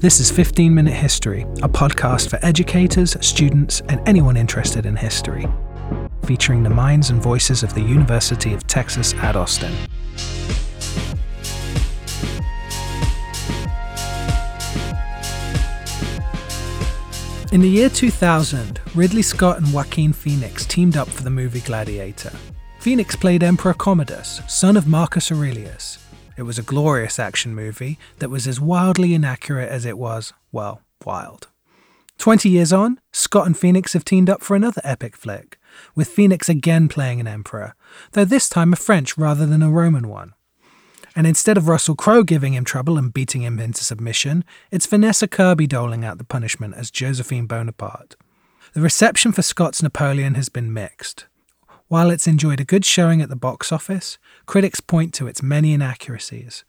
This 0.00 0.18
is 0.18 0.30
15 0.30 0.74
Minute 0.74 0.94
History, 0.94 1.42
a 1.62 1.68
podcast 1.68 2.30
for 2.30 2.38
educators, 2.42 3.18
students, 3.20 3.82
and 3.90 4.00
anyone 4.08 4.34
interested 4.34 4.86
in 4.86 4.96
history, 4.96 5.46
featuring 6.24 6.62
the 6.62 6.70
minds 6.70 7.10
and 7.10 7.20
voices 7.20 7.62
of 7.62 7.74
the 7.74 7.82
University 7.82 8.54
of 8.54 8.66
Texas 8.66 9.12
at 9.16 9.36
Austin. 9.36 9.70
In 17.52 17.60
the 17.60 17.68
year 17.68 17.90
2000, 17.90 18.80
Ridley 18.94 19.20
Scott 19.20 19.58
and 19.58 19.70
Joaquin 19.70 20.14
Phoenix 20.14 20.64
teamed 20.64 20.96
up 20.96 21.08
for 21.08 21.24
the 21.24 21.28
movie 21.28 21.60
Gladiator. 21.60 22.32
Phoenix 22.78 23.14
played 23.16 23.42
Emperor 23.42 23.74
Commodus, 23.74 24.40
son 24.48 24.78
of 24.78 24.88
Marcus 24.88 25.30
Aurelius, 25.30 25.98
it 26.40 26.44
was 26.44 26.58
a 26.58 26.62
glorious 26.62 27.18
action 27.18 27.54
movie 27.54 27.98
that 28.18 28.30
was 28.30 28.46
as 28.46 28.60
wildly 28.60 29.14
inaccurate 29.14 29.68
as 29.68 29.84
it 29.84 29.98
was, 29.98 30.32
well, 30.50 30.80
wild. 31.04 31.48
Twenty 32.18 32.48
years 32.48 32.72
on, 32.72 33.00
Scott 33.12 33.46
and 33.46 33.56
Phoenix 33.56 33.92
have 33.92 34.04
teamed 34.04 34.28
up 34.28 34.42
for 34.42 34.54
another 34.54 34.80
epic 34.84 35.16
flick, 35.16 35.58
with 35.94 36.08
Phoenix 36.08 36.48
again 36.48 36.88
playing 36.88 37.20
an 37.20 37.26
emperor, 37.26 37.74
though 38.12 38.24
this 38.24 38.48
time 38.48 38.72
a 38.72 38.76
French 38.76 39.16
rather 39.16 39.46
than 39.46 39.62
a 39.62 39.70
Roman 39.70 40.08
one. 40.08 40.34
And 41.16 41.26
instead 41.26 41.56
of 41.56 41.68
Russell 41.68 41.96
Crowe 41.96 42.22
giving 42.22 42.54
him 42.54 42.64
trouble 42.64 42.96
and 42.96 43.12
beating 43.12 43.42
him 43.42 43.58
into 43.58 43.84
submission, 43.84 44.44
it's 44.70 44.86
Vanessa 44.86 45.26
Kirby 45.26 45.66
doling 45.66 46.04
out 46.04 46.18
the 46.18 46.24
punishment 46.24 46.74
as 46.74 46.90
Josephine 46.90 47.46
Bonaparte. 47.46 48.16
The 48.74 48.80
reception 48.80 49.32
for 49.32 49.42
Scott's 49.42 49.82
Napoleon 49.82 50.34
has 50.34 50.48
been 50.48 50.72
mixed. 50.72 51.26
While 51.90 52.12
it's 52.12 52.28
enjoyed 52.28 52.60
a 52.60 52.64
good 52.64 52.84
showing 52.84 53.20
at 53.20 53.30
the 53.30 53.34
box 53.34 53.72
office, 53.72 54.16
critics 54.46 54.78
point 54.78 55.12
to 55.14 55.26
its 55.26 55.42
many 55.42 55.72
inaccuracies. 55.72 56.62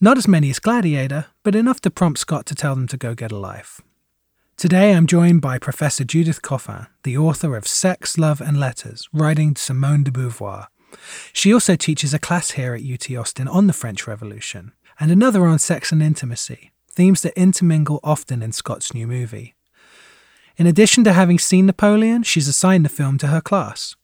Not 0.00 0.18
as 0.18 0.26
many 0.26 0.50
as 0.50 0.58
Gladiator, 0.58 1.26
but 1.44 1.54
enough 1.54 1.80
to 1.82 1.90
prompt 1.90 2.18
Scott 2.18 2.44
to 2.46 2.54
tell 2.56 2.74
them 2.74 2.88
to 2.88 2.96
go 2.96 3.14
get 3.14 3.30
a 3.30 3.38
life. 3.38 3.80
Today 4.56 4.92
I'm 4.92 5.06
joined 5.06 5.40
by 5.40 5.60
Professor 5.60 6.02
Judith 6.02 6.42
Coffin, 6.42 6.88
the 7.04 7.16
author 7.16 7.56
of 7.56 7.68
Sex, 7.68 8.18
Love 8.18 8.40
and 8.40 8.58
Letters, 8.58 9.08
writing 9.12 9.54
Simone 9.54 10.02
de 10.02 10.10
Beauvoir. 10.10 10.66
She 11.32 11.54
also 11.54 11.76
teaches 11.76 12.12
a 12.12 12.18
class 12.18 12.50
here 12.50 12.74
at 12.74 12.82
UT 12.82 13.08
Austin 13.16 13.46
on 13.46 13.68
the 13.68 13.72
French 13.72 14.08
Revolution, 14.08 14.72
and 14.98 15.12
another 15.12 15.46
on 15.46 15.60
sex 15.60 15.92
and 15.92 16.02
intimacy, 16.02 16.72
themes 16.90 17.20
that 17.20 17.40
intermingle 17.40 18.00
often 18.02 18.42
in 18.42 18.50
Scott's 18.50 18.92
new 18.92 19.06
movie. 19.06 19.54
In 20.56 20.66
addition 20.66 21.04
to 21.04 21.12
having 21.12 21.38
seen 21.38 21.66
Napoleon, 21.66 22.24
she's 22.24 22.48
assigned 22.48 22.84
the 22.84 22.88
film 22.88 23.16
to 23.18 23.28
her 23.28 23.40
class. 23.40 23.94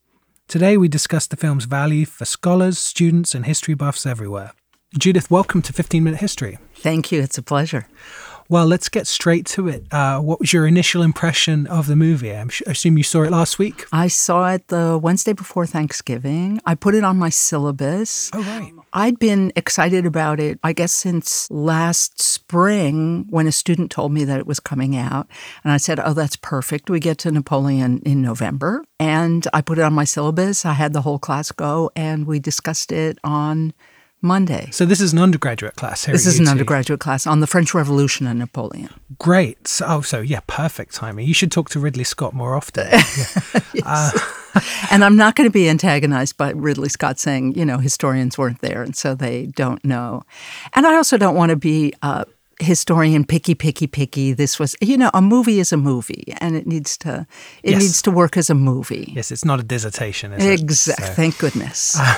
Today 0.51 0.77
we 0.77 0.89
discuss 0.89 1.29
the 1.29 1.37
film's 1.37 1.65
value 1.65 2.05
for 2.05 2.25
scholars, 2.25 2.77
students, 2.77 3.37
and 3.37 3.47
history 3.47 3.75
buffs 3.75 4.05
everywhere. 4.05 4.51
Judith, 4.99 5.31
welcome 5.31 5.63
to 5.63 5.73
15 5.73 6.03
Minute 6.03 6.19
History. 6.19 6.59
Thank 6.75 7.13
you. 7.13 7.23
It's 7.23 7.39
a 7.39 7.43
pleasure. 7.43 7.87
Well, 8.51 8.67
let's 8.67 8.89
get 8.89 9.07
straight 9.07 9.47
to 9.47 9.69
it. 9.69 9.85
Uh, 9.93 10.19
what 10.19 10.41
was 10.41 10.53
your 10.53 10.67
initial 10.67 11.03
impression 11.03 11.69
of 11.69 11.87
the 11.87 11.95
movie? 11.95 12.35
I 12.35 12.45
assume 12.67 12.99
you 12.99 13.05
saw 13.05 13.23
it 13.23 13.31
last 13.31 13.61
week. 13.61 13.87
I 13.93 14.09
saw 14.09 14.51
it 14.53 14.67
the 14.67 14.99
Wednesday 15.01 15.33
before 15.33 15.67
Thanksgiving. 15.67 16.61
I 16.67 16.75
put 16.75 16.97
it 16.97 17.05
on 17.05 17.17
my 17.17 17.29
syllabus. 17.29 18.29
Oh, 18.33 18.43
right. 18.43 18.73
I'd 18.93 19.21
been 19.21 19.53
excited 19.55 20.05
about 20.05 20.41
it, 20.41 20.59
I 20.65 20.73
guess, 20.73 20.93
since 20.93 21.49
last 21.49 22.21
spring 22.21 23.27
when 23.31 23.47
a 23.47 23.53
student 23.53 23.93
told 23.93 24.11
me 24.11 24.25
that 24.25 24.41
it 24.41 24.49
was 24.49 24.59
coming 24.59 24.97
out. 24.97 25.29
And 25.63 25.73
I 25.73 25.77
said, 25.77 26.01
Oh, 26.01 26.13
that's 26.13 26.35
perfect. 26.35 26.91
We 26.91 26.99
get 26.99 27.19
to 27.19 27.31
Napoleon 27.31 28.03
in 28.05 28.21
November. 28.21 28.85
And 28.99 29.47
I 29.55 29.61
put 29.61 29.79
it 29.79 29.83
on 29.83 29.93
my 29.93 30.03
syllabus. 30.03 30.67
I 30.67 30.73
had 30.73 30.93
the 30.93 31.03
whole 31.03 31.21
class 31.21 31.53
go, 31.53 31.93
and 31.95 32.27
we 32.27 32.41
discussed 32.41 32.91
it 32.91 33.17
on 33.23 33.75
Monday. 34.23 34.69
So 34.73 34.85
this 34.85 35.01
is 35.01 35.13
an 35.13 35.19
undergraduate 35.19 35.77
class 35.77 36.05
here. 36.05 36.13
This 36.13 36.27
is 36.27 36.39
an 36.39 36.49
undergraduate 36.49 37.01
class 37.01 37.27
on 37.27 37.41
the 37.41 37.47
French 37.47 37.75
Revolution 37.75 38.27
and 38.27 38.39
Napoleon. 38.39 38.91
Great. 39.19 39.67
So, 39.67 39.87
oh, 39.89 40.01
so 40.03 40.21
yeah, 40.21 40.41
perfect 40.47 40.95
timing. 40.95 41.27
You 41.27 41.35
should 41.35 41.51
talk 41.51 41.71
to 41.71 41.81
Ridley 41.81 42.05
Scott 42.05 42.35
more 42.35 42.55
often. 42.55 42.89
Yeah. 43.73 43.83
uh, 43.87 44.11
and 44.91 45.05
I'm 45.05 45.17
not 45.17 45.37
going 45.37 45.49
to 45.49 45.53
be 45.53 45.69
antagonized 45.69 46.37
by 46.37 46.51
Ridley 46.51 46.89
Scott 46.89 47.21
saying, 47.21 47.55
you 47.57 47.65
know, 47.65 47.79
historians 47.79 48.37
weren't 48.37 48.61
there 48.61 48.83
and 48.83 48.97
so 48.97 49.15
they 49.15 49.47
don't 49.47 49.85
know. 49.85 50.25
And 50.75 50.89
I 50.89 50.97
also 50.97 51.17
don't 51.17 51.37
want 51.37 51.51
to 51.51 51.57
be 51.57 51.93
uh, 52.03 52.25
historian 52.61 53.25
picky 53.25 53.55
picky 53.55 53.87
picky 53.87 54.33
this 54.33 54.59
was 54.59 54.77
you 54.81 54.97
know 54.97 55.11
a 55.15 55.23
movie 55.23 55.61
is 55.61 55.73
a 55.73 55.77
movie 55.77 56.33
and 56.39 56.57
it 56.57 56.67
needs 56.67 56.97
to 56.97 57.27
it 57.63 57.73
yes. 57.73 57.83
needs 57.83 58.03
to 58.03 58.11
work 58.11 58.37
as 58.37 58.51
a 58.51 58.55
movie. 58.55 59.13
Yes 59.17 59.33
it's 59.33 59.45
not 59.45 59.61
a 59.61 59.63
dissertation 59.63 60.33
exactly 60.33 61.07
so. 61.07 61.13
thank 61.15 61.39
goodness. 61.39 61.99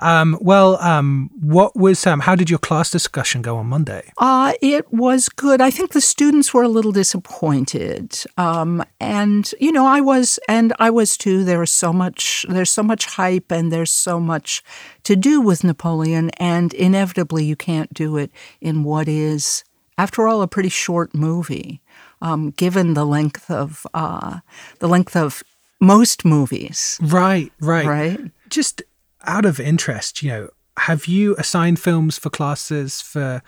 Um, 0.00 0.38
well 0.40 0.80
um, 0.80 1.30
what 1.40 1.74
was 1.74 2.06
um, 2.06 2.20
how 2.20 2.36
did 2.36 2.50
your 2.50 2.58
class 2.58 2.90
discussion 2.90 3.42
go 3.42 3.56
on 3.56 3.66
monday? 3.66 4.12
Uh, 4.18 4.52
it 4.62 4.92
was 4.92 5.28
good. 5.28 5.60
I 5.60 5.70
think 5.70 5.92
the 5.92 6.00
students 6.00 6.54
were 6.54 6.62
a 6.62 6.68
little 6.68 6.92
disappointed 6.92 8.16
um, 8.36 8.84
and 9.00 9.52
you 9.60 9.72
know 9.72 9.86
i 9.86 10.00
was 10.00 10.38
and 10.48 10.72
i 10.78 10.90
was 10.90 11.16
too. 11.16 11.44
There 11.44 11.58
was 11.58 11.72
so 11.72 11.92
much 11.92 12.46
there's 12.48 12.70
so 12.70 12.82
much 12.82 13.06
hype 13.06 13.50
and 13.50 13.72
there's 13.72 13.90
so 13.90 14.20
much 14.20 14.62
to 15.08 15.16
do 15.16 15.40
with 15.40 15.64
napoleon 15.64 16.28
and 16.36 16.74
inevitably 16.74 17.42
you 17.42 17.56
can't 17.56 17.94
do 17.94 18.18
it 18.18 18.30
in 18.60 18.84
what 18.84 19.08
is 19.08 19.64
after 19.96 20.28
all, 20.28 20.42
a 20.42 20.46
pretty 20.46 20.68
short 20.68 21.14
movie, 21.14 21.80
um, 22.20 22.50
given 22.50 22.92
the 22.92 23.06
length 23.06 23.50
of 23.50 23.86
uh, 23.94 24.40
the 24.80 24.86
length 24.86 25.16
of 25.16 25.42
most 25.80 26.26
movies. 26.26 26.98
Right, 27.00 27.50
right, 27.58 27.86
right. 27.86 28.20
Just 28.50 28.82
out 29.24 29.46
of 29.46 29.58
interest, 29.58 30.22
you 30.22 30.28
know, 30.28 30.50
have 30.76 31.06
you 31.06 31.34
assigned 31.36 31.80
films 31.80 32.18
for 32.18 32.28
classes 32.28 33.00
for 33.00 33.42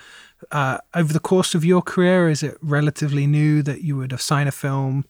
uh, 0.51 0.79
over 0.95 1.13
the 1.13 1.21
course 1.21 1.55
of 1.55 1.63
your 1.63 1.83
career? 1.83 2.31
Is 2.31 2.43
it 2.43 2.57
relatively 2.63 3.27
new 3.27 3.63
that 3.63 3.83
you 3.83 3.97
would 3.99 4.13
assign 4.13 4.49
a 4.49 4.53
film? 4.53 5.05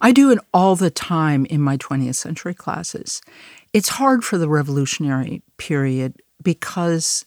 I 0.00 0.10
do 0.12 0.30
it 0.30 0.40
all 0.52 0.74
the 0.74 0.90
time 0.90 1.46
in 1.46 1.62
my 1.62 1.76
20th 1.76 2.16
century 2.16 2.54
classes. 2.54 3.22
It's 3.72 3.88
hard 3.88 4.22
for 4.22 4.36
the 4.36 4.50
revolutionary 4.50 5.42
period 5.56 6.20
because 6.42 7.24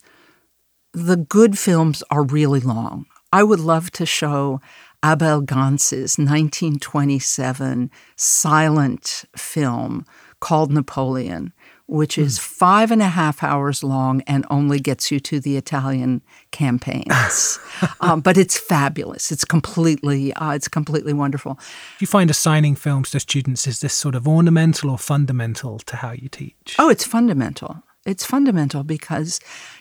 the 0.94 1.17
good 1.17 1.57
films 1.57 2.03
are 2.11 2.23
really 2.23 2.59
long. 2.59 3.07
I 3.33 3.41
would 3.41 3.59
love 3.59 3.89
to 3.91 4.06
show 4.06 4.61
Abel 5.03 5.41
Gance's 5.41 6.17
1927 6.19 7.89
silent 8.16 9.25
film 9.35 10.06
called 10.39 10.72
Napoleon, 10.72 11.51
which 11.88 12.18
is 12.18 12.38
hmm. 12.38 12.44
five 12.44 12.91
and 12.91 13.01
a 13.01 13.07
half 13.07 13.44
hours 13.44 13.84
long 13.84 14.22
and 14.22 14.46
only 14.50 14.79
gets 14.79 15.12
you 15.12 15.19
to 15.19 15.40
the 15.40 15.57
Italian 15.57 16.22
campaigns. 16.51 17.59
um, 18.01 18.22
but 18.22 18.38
it's 18.38 18.57
fabulous. 18.57 19.31
It's 19.31 19.46
completely, 19.46 20.34
uh, 20.34 20.51
it's 20.51 20.68
completely 20.68 21.13
wonderful. 21.13 21.53
Do 21.53 21.62
you 22.00 22.07
find 22.07 22.29
assigning 22.29 22.75
films 22.75 23.12
to 23.12 23.19
students 23.19 23.68
is 23.68 23.79
this 23.79 23.94
sort 23.94 24.16
of 24.16 24.28
ornamental 24.28 24.90
or 24.90 24.97
fundamental 24.97 25.79
to 25.79 25.97
how 25.97 26.12
you 26.12 26.29
teach? 26.29 26.75
Oh, 26.79 26.90
it's 26.90 27.06
fundamental. 27.06 27.84
It's 28.06 28.25
fundamental 28.25 28.84
because 28.84 29.40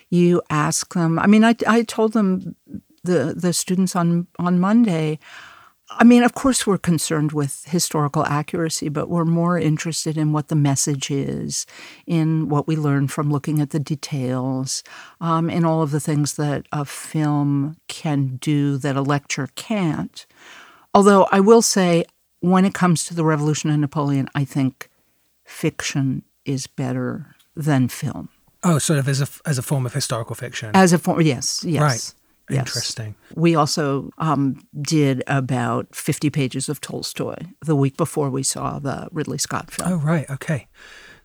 you 0.09 0.41
ask 0.49 0.93
them. 0.93 1.19
I 1.19 1.27
mean, 1.27 1.43
I, 1.43 1.55
I 1.67 1.83
told 1.83 2.13
them 2.13 2.55
the 3.03 3.35
the 3.37 3.53
students 3.53 3.95
on 3.95 4.27
on 4.39 4.59
Monday. 4.59 5.19
I 5.89 6.03
mean, 6.03 6.23
of 6.23 6.33
course, 6.33 6.65
we're 6.65 6.79
concerned 6.79 7.31
with 7.31 7.65
historical 7.65 8.25
accuracy, 8.25 8.89
but 8.89 9.07
we're 9.07 9.25
more 9.25 9.59
interested 9.59 10.17
in 10.17 10.31
what 10.31 10.47
the 10.47 10.55
message 10.55 11.11
is, 11.11 11.67
in 12.07 12.49
what 12.49 12.67
we 12.67 12.75
learn 12.75 13.07
from 13.07 13.31
looking 13.31 13.61
at 13.61 13.69
the 13.69 13.79
details, 13.79 14.83
um, 15.21 15.49
in 15.49 15.63
all 15.63 15.83
of 15.83 15.91
the 15.91 15.99
things 15.99 16.33
that 16.35 16.65
a 16.71 16.85
film 16.85 17.77
can 17.87 18.37
do 18.37 18.77
that 18.77 18.95
a 18.95 19.01
lecture 19.01 19.49
can't. 19.55 20.25
Although 20.93 21.27
I 21.31 21.39
will 21.39 21.61
say, 21.61 22.05
when 22.39 22.65
it 22.65 22.73
comes 22.73 23.05
to 23.05 23.13
the 23.13 23.23
Revolution 23.23 23.69
and 23.69 23.81
Napoleon, 23.81 24.27
I 24.33 24.43
think 24.43 24.89
fiction 25.43 26.23
is 26.45 26.65
better 26.65 27.35
than 27.55 27.89
film. 27.89 28.29
Oh, 28.63 28.79
sort 28.79 28.97
of 28.97 29.07
as 29.07 29.21
a 29.21 29.27
as 29.47 29.59
a 29.59 29.61
form 29.61 29.85
of 29.85 29.93
historical 29.93 30.35
fiction. 30.35 30.71
As 30.73 30.93
a 30.93 30.97
form, 30.97 31.21
yes, 31.21 31.63
yes. 31.63 31.81
Right. 31.81 32.13
Yes. 32.49 32.59
Interesting. 32.59 33.15
We 33.33 33.55
also 33.55 34.11
um, 34.17 34.65
did 34.79 35.23
about 35.27 35.95
50 35.95 36.29
pages 36.29 36.69
of 36.69 36.79
Tolstoy 36.79 37.35
the 37.61 37.75
week 37.75 37.97
before 37.97 38.29
we 38.29 38.43
saw 38.43 38.79
the 38.79 39.07
Ridley 39.11 39.39
Scott 39.39 39.71
film. 39.71 39.91
Oh, 39.91 39.95
right. 39.97 40.29
Okay. 40.29 40.67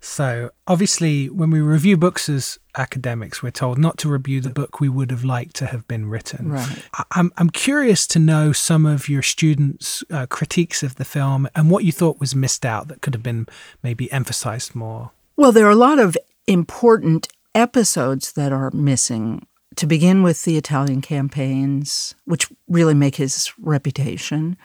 So, 0.02 0.50
obviously, 0.66 1.28
when 1.28 1.50
we 1.50 1.60
review 1.60 1.98
books 1.98 2.30
as 2.30 2.58
academics, 2.78 3.42
we're 3.42 3.50
told 3.50 3.76
not 3.76 3.98
to 3.98 4.08
review 4.08 4.40
the 4.40 4.48
book 4.48 4.80
we 4.80 4.88
would 4.88 5.10
have 5.10 5.24
liked 5.24 5.54
to 5.56 5.66
have 5.66 5.86
been 5.86 6.08
written. 6.08 6.52
Right. 6.52 6.84
I'm, 7.10 7.30
I'm 7.36 7.50
curious 7.50 8.06
to 8.08 8.18
know 8.18 8.52
some 8.52 8.86
of 8.86 9.10
your 9.10 9.20
students' 9.20 10.02
uh, 10.10 10.24
critiques 10.24 10.82
of 10.82 10.94
the 10.94 11.04
film 11.04 11.48
and 11.54 11.70
what 11.70 11.84
you 11.84 11.92
thought 11.92 12.18
was 12.18 12.34
missed 12.34 12.64
out 12.64 12.88
that 12.88 13.02
could 13.02 13.12
have 13.12 13.22
been 13.22 13.46
maybe 13.82 14.10
emphasized 14.10 14.74
more. 14.74 15.10
Well, 15.36 15.52
there 15.52 15.66
are 15.66 15.70
a 15.70 15.76
lot 15.76 15.98
of 15.98 16.16
important 16.46 17.28
episodes 17.54 18.32
that 18.32 18.52
are 18.52 18.70
missing. 18.70 19.46
To 19.76 19.86
begin 19.86 20.22
with, 20.22 20.44
the 20.44 20.56
Italian 20.56 21.00
campaigns, 21.00 22.14
which 22.24 22.50
really 22.68 22.94
make 22.94 23.16
his 23.16 23.52
reputation, 23.58 24.56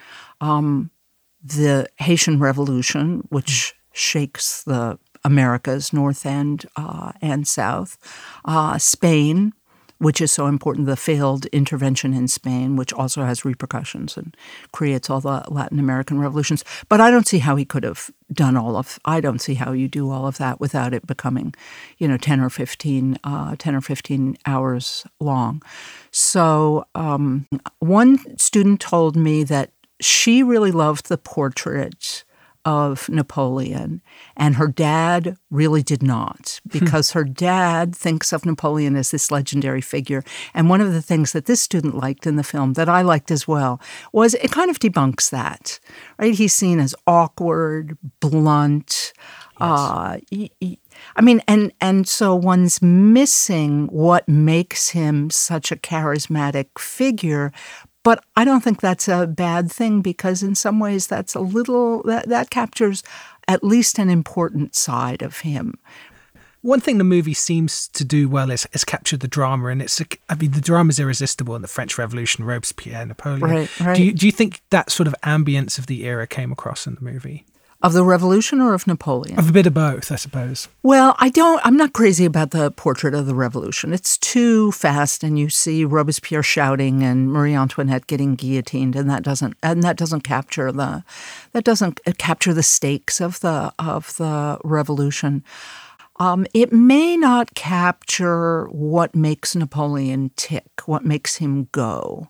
um, 0.41 0.89
the 1.43 1.87
Haitian 1.97 2.39
Revolution, 2.39 3.25
which 3.29 3.75
shakes 3.93 4.63
the 4.63 4.97
Americas, 5.23 5.93
North 5.93 6.25
and 6.25 6.65
uh, 6.75 7.11
and 7.21 7.47
South, 7.47 7.97
uh, 8.45 8.77
Spain, 8.77 9.53
which 10.05 10.21
is 10.21 10.31
so 10.31 10.45
important, 10.45 10.85
the 10.85 10.95
failed 10.95 11.47
intervention 11.47 12.13
in 12.13 12.27
Spain, 12.27 12.75
which 12.75 12.93
also 12.93 13.23
has 13.23 13.43
repercussions 13.43 14.15
and 14.15 14.37
creates 14.71 15.09
all 15.09 15.19
the 15.19 15.43
Latin 15.47 15.79
American 15.79 16.19
revolutions. 16.19 16.63
But 16.89 17.01
I 17.01 17.09
don't 17.09 17.27
see 17.27 17.39
how 17.39 17.55
he 17.55 17.65
could 17.65 17.81
have 17.81 18.11
done 18.31 18.55
all 18.55 18.75
of. 18.75 18.99
I 19.03 19.19
don't 19.19 19.41
see 19.41 19.55
how 19.55 19.71
you 19.71 19.87
do 19.87 20.11
all 20.11 20.27
of 20.27 20.37
that 20.37 20.59
without 20.59 20.93
it 20.93 21.07
becoming, 21.07 21.55
you 21.97 22.07
know, 22.07 22.17
ten 22.17 22.39
or 22.39 22.51
fifteen, 22.51 23.17
uh, 23.23 23.55
10 23.57 23.73
or 23.73 23.81
fifteen 23.81 24.37
hours 24.45 25.07
long. 25.19 25.63
So 26.11 26.85
um, 26.93 27.47
one 27.79 28.37
student 28.37 28.81
told 28.81 29.15
me 29.15 29.43
that 29.45 29.71
she 29.99 30.43
really 30.43 30.71
loved 30.71 31.09
the 31.09 31.17
portrait 31.17 32.23
of 32.65 33.07
Napoleon, 33.09 34.01
and 34.35 34.55
her 34.55 34.67
dad 34.67 35.37
really 35.51 35.83
did 35.83 36.01
not, 36.01 36.59
hmm. 36.63 36.79
because 36.79 37.11
her 37.11 37.23
dad 37.23 37.95
thinks 37.95 38.33
of 38.33 38.45
Napoleon 38.45 38.95
as 38.95 39.11
this 39.11 39.31
legendary 39.31 39.81
figure. 39.81 40.23
And 40.53 40.69
one 40.69 40.81
of 40.81 40.91
the 40.91 41.01
things 41.01 41.31
that 41.31 41.45
this 41.45 41.61
student 41.61 41.95
liked 41.95 42.25
in 42.25 42.35
the 42.35 42.43
film, 42.43 42.73
that 42.73 42.89
I 42.89 43.03
liked 43.03 43.31
as 43.31 43.47
well, 43.47 43.79
was 44.11 44.33
it 44.33 44.51
kind 44.51 44.69
of 44.69 44.79
debunks 44.79 45.29
that, 45.29 45.79
right? 46.17 46.33
He's 46.33 46.53
seen 46.53 46.79
as 46.79 46.95
awkward, 47.05 47.97
blunt. 48.19 49.13
Yes. 49.59 49.69
Uh, 49.69 50.17
I 51.15 51.21
mean, 51.21 51.41
and 51.47 51.71
and 51.79 52.07
so 52.07 52.35
one's 52.35 52.81
missing 52.81 53.87
what 53.87 54.27
makes 54.27 54.89
him 54.89 55.29
such 55.29 55.71
a 55.71 55.77
charismatic 55.77 56.77
figure, 56.77 57.53
but 58.05 58.23
I 58.35 58.45
don't 58.45 58.63
think 58.63 58.81
that's 58.81 59.07
a 59.07 59.25
bad 59.25 59.71
thing 59.71 60.01
because 60.01 60.43
in 60.43 60.53
some 60.53 60.79
ways 60.79 61.07
that's 61.07 61.33
a 61.33 61.39
little 61.39 62.03
that, 62.03 62.29
that 62.29 62.51
captures 62.51 63.01
at 63.47 63.63
least 63.63 63.97
an 63.97 64.11
important 64.11 64.75
side 64.75 65.23
of 65.23 65.39
him. 65.39 65.73
One 66.61 66.79
thing 66.79 66.99
the 66.99 67.03
movie 67.03 67.33
seems 67.33 67.87
to 67.89 68.05
do 68.05 68.29
well 68.29 68.51
is, 68.51 68.67
is 68.73 68.83
capture 68.83 69.17
the 69.17 69.27
drama, 69.27 69.67
and 69.67 69.81
it's 69.81 69.99
I 70.29 70.35
mean 70.35 70.51
the 70.51 70.61
drama 70.61 70.89
is 70.89 70.99
irresistible 70.99 71.55
in 71.55 71.63
the 71.63 71.67
French 71.67 71.97
Revolution, 71.97 72.45
Robespierre, 72.45 73.07
Napoleon. 73.07 73.41
Right, 73.41 73.79
right. 73.79 73.97
Do 73.97 74.03
you 74.03 74.13
do 74.13 74.27
you 74.27 74.31
think 74.31 74.61
that 74.69 74.91
sort 74.91 75.07
of 75.07 75.15
ambience 75.23 75.79
of 75.79 75.87
the 75.87 76.05
era 76.05 76.27
came 76.27 76.51
across 76.51 76.85
in 76.85 76.93
the 76.95 77.01
movie? 77.01 77.43
Of 77.85 77.93
the 77.93 78.03
revolution 78.03 78.61
or 78.61 78.73
of 78.73 78.87
Napoleon? 78.87 79.37
Of 79.37 79.49
a 79.49 79.51
bit 79.51 79.67
of 79.67 79.75
both, 79.75 80.11
I 80.11 80.15
suppose. 80.15 80.67
Well, 80.81 81.15
I 81.19 81.29
don't, 81.29 81.61
I'm 81.63 81.77
not 81.77 81.93
crazy 81.93 82.25
about 82.25 82.49
the 82.49 82.71
portrait 82.71 83.13
of 83.13 83.27
the 83.27 83.35
revolution. 83.35 83.93
It's 83.93 84.17
too 84.17 84.71
fast, 84.71 85.23
and 85.23 85.37
you 85.37 85.49
see 85.49 85.85
Robespierre 85.85 86.41
shouting 86.41 87.03
and 87.03 87.31
Marie 87.31 87.53
Antoinette 87.53 88.07
getting 88.07 88.33
guillotined, 88.33 88.95
and 88.95 89.07
that 89.09 89.21
doesn't, 89.21 89.55
and 89.61 89.83
that 89.83 89.97
doesn't 89.97 90.21
capture 90.21 90.71
the, 90.71 91.03
that 91.51 91.63
doesn't 91.63 91.99
capture 92.17 92.53
the 92.55 92.63
stakes 92.63 93.21
of 93.21 93.39
the, 93.41 93.71
of 93.77 94.17
the 94.17 94.57
revolution. 94.63 95.43
Um, 96.17 96.47
it 96.53 96.73
may 96.73 97.15
not 97.15 97.53
capture 97.53 98.65
what 98.71 99.13
makes 99.15 99.55
Napoleon 99.55 100.31
tick, 100.35 100.87
what 100.87 101.05
makes 101.05 101.35
him 101.35 101.67
go. 101.71 102.29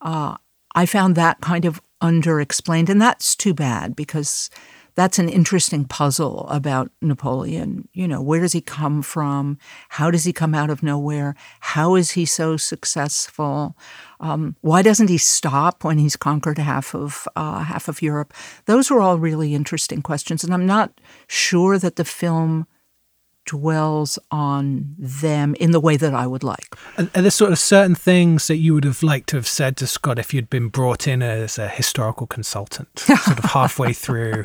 Uh, 0.00 0.36
I 0.74 0.86
found 0.86 1.14
that 1.16 1.40
kind 1.40 1.66
of 1.66 1.80
underexplained, 2.00 2.88
and 2.88 3.02
that's 3.02 3.36
too 3.36 3.52
bad 3.52 3.94
because 3.94 4.50
that's 4.94 5.18
an 5.18 5.28
interesting 5.28 5.84
puzzle 5.84 6.46
about 6.48 6.90
Napoleon. 7.02 7.88
You 7.92 8.06
know, 8.06 8.22
where 8.22 8.40
does 8.40 8.52
he 8.52 8.60
come 8.60 9.02
from? 9.02 9.58
How 9.88 10.10
does 10.10 10.24
he 10.24 10.32
come 10.32 10.54
out 10.54 10.70
of 10.70 10.82
nowhere? 10.82 11.34
How 11.60 11.94
is 11.96 12.12
he 12.12 12.24
so 12.24 12.56
successful? 12.56 13.76
Um, 14.20 14.56
why 14.60 14.82
doesn't 14.82 15.10
he 15.10 15.18
stop 15.18 15.84
when 15.84 15.98
he's 15.98 16.16
conquered 16.16 16.58
half 16.58 16.94
of 16.94 17.26
uh, 17.36 17.60
half 17.60 17.88
of 17.88 18.02
Europe? 18.02 18.32
Those 18.66 18.90
are 18.90 19.00
all 19.00 19.18
really 19.18 19.54
interesting 19.54 20.02
questions, 20.02 20.44
and 20.44 20.54
I'm 20.54 20.66
not 20.66 20.92
sure 21.26 21.78
that 21.78 21.96
the 21.96 22.04
film 22.04 22.66
dwells 23.46 24.18
on 24.30 24.94
them 24.98 25.54
in 25.56 25.70
the 25.72 25.80
way 25.80 25.96
that 25.96 26.14
I 26.14 26.26
would 26.26 26.42
like. 26.42 26.74
Are, 26.96 27.04
there 27.04 27.30
sort 27.30 27.52
of 27.52 27.58
certain 27.58 27.94
things 27.94 28.46
that 28.46 28.56
you 28.56 28.74
would 28.74 28.84
have 28.84 29.02
liked 29.02 29.28
to 29.30 29.36
have 29.36 29.46
said 29.46 29.76
to 29.78 29.86
Scott 29.86 30.18
if 30.18 30.32
you'd 30.32 30.50
been 30.50 30.68
brought 30.68 31.06
in 31.06 31.22
as 31.22 31.58
a 31.58 31.68
historical 31.68 32.26
consultant, 32.26 32.98
sort 32.98 33.38
of 33.38 33.44
halfway 33.44 33.92
through? 33.92 34.44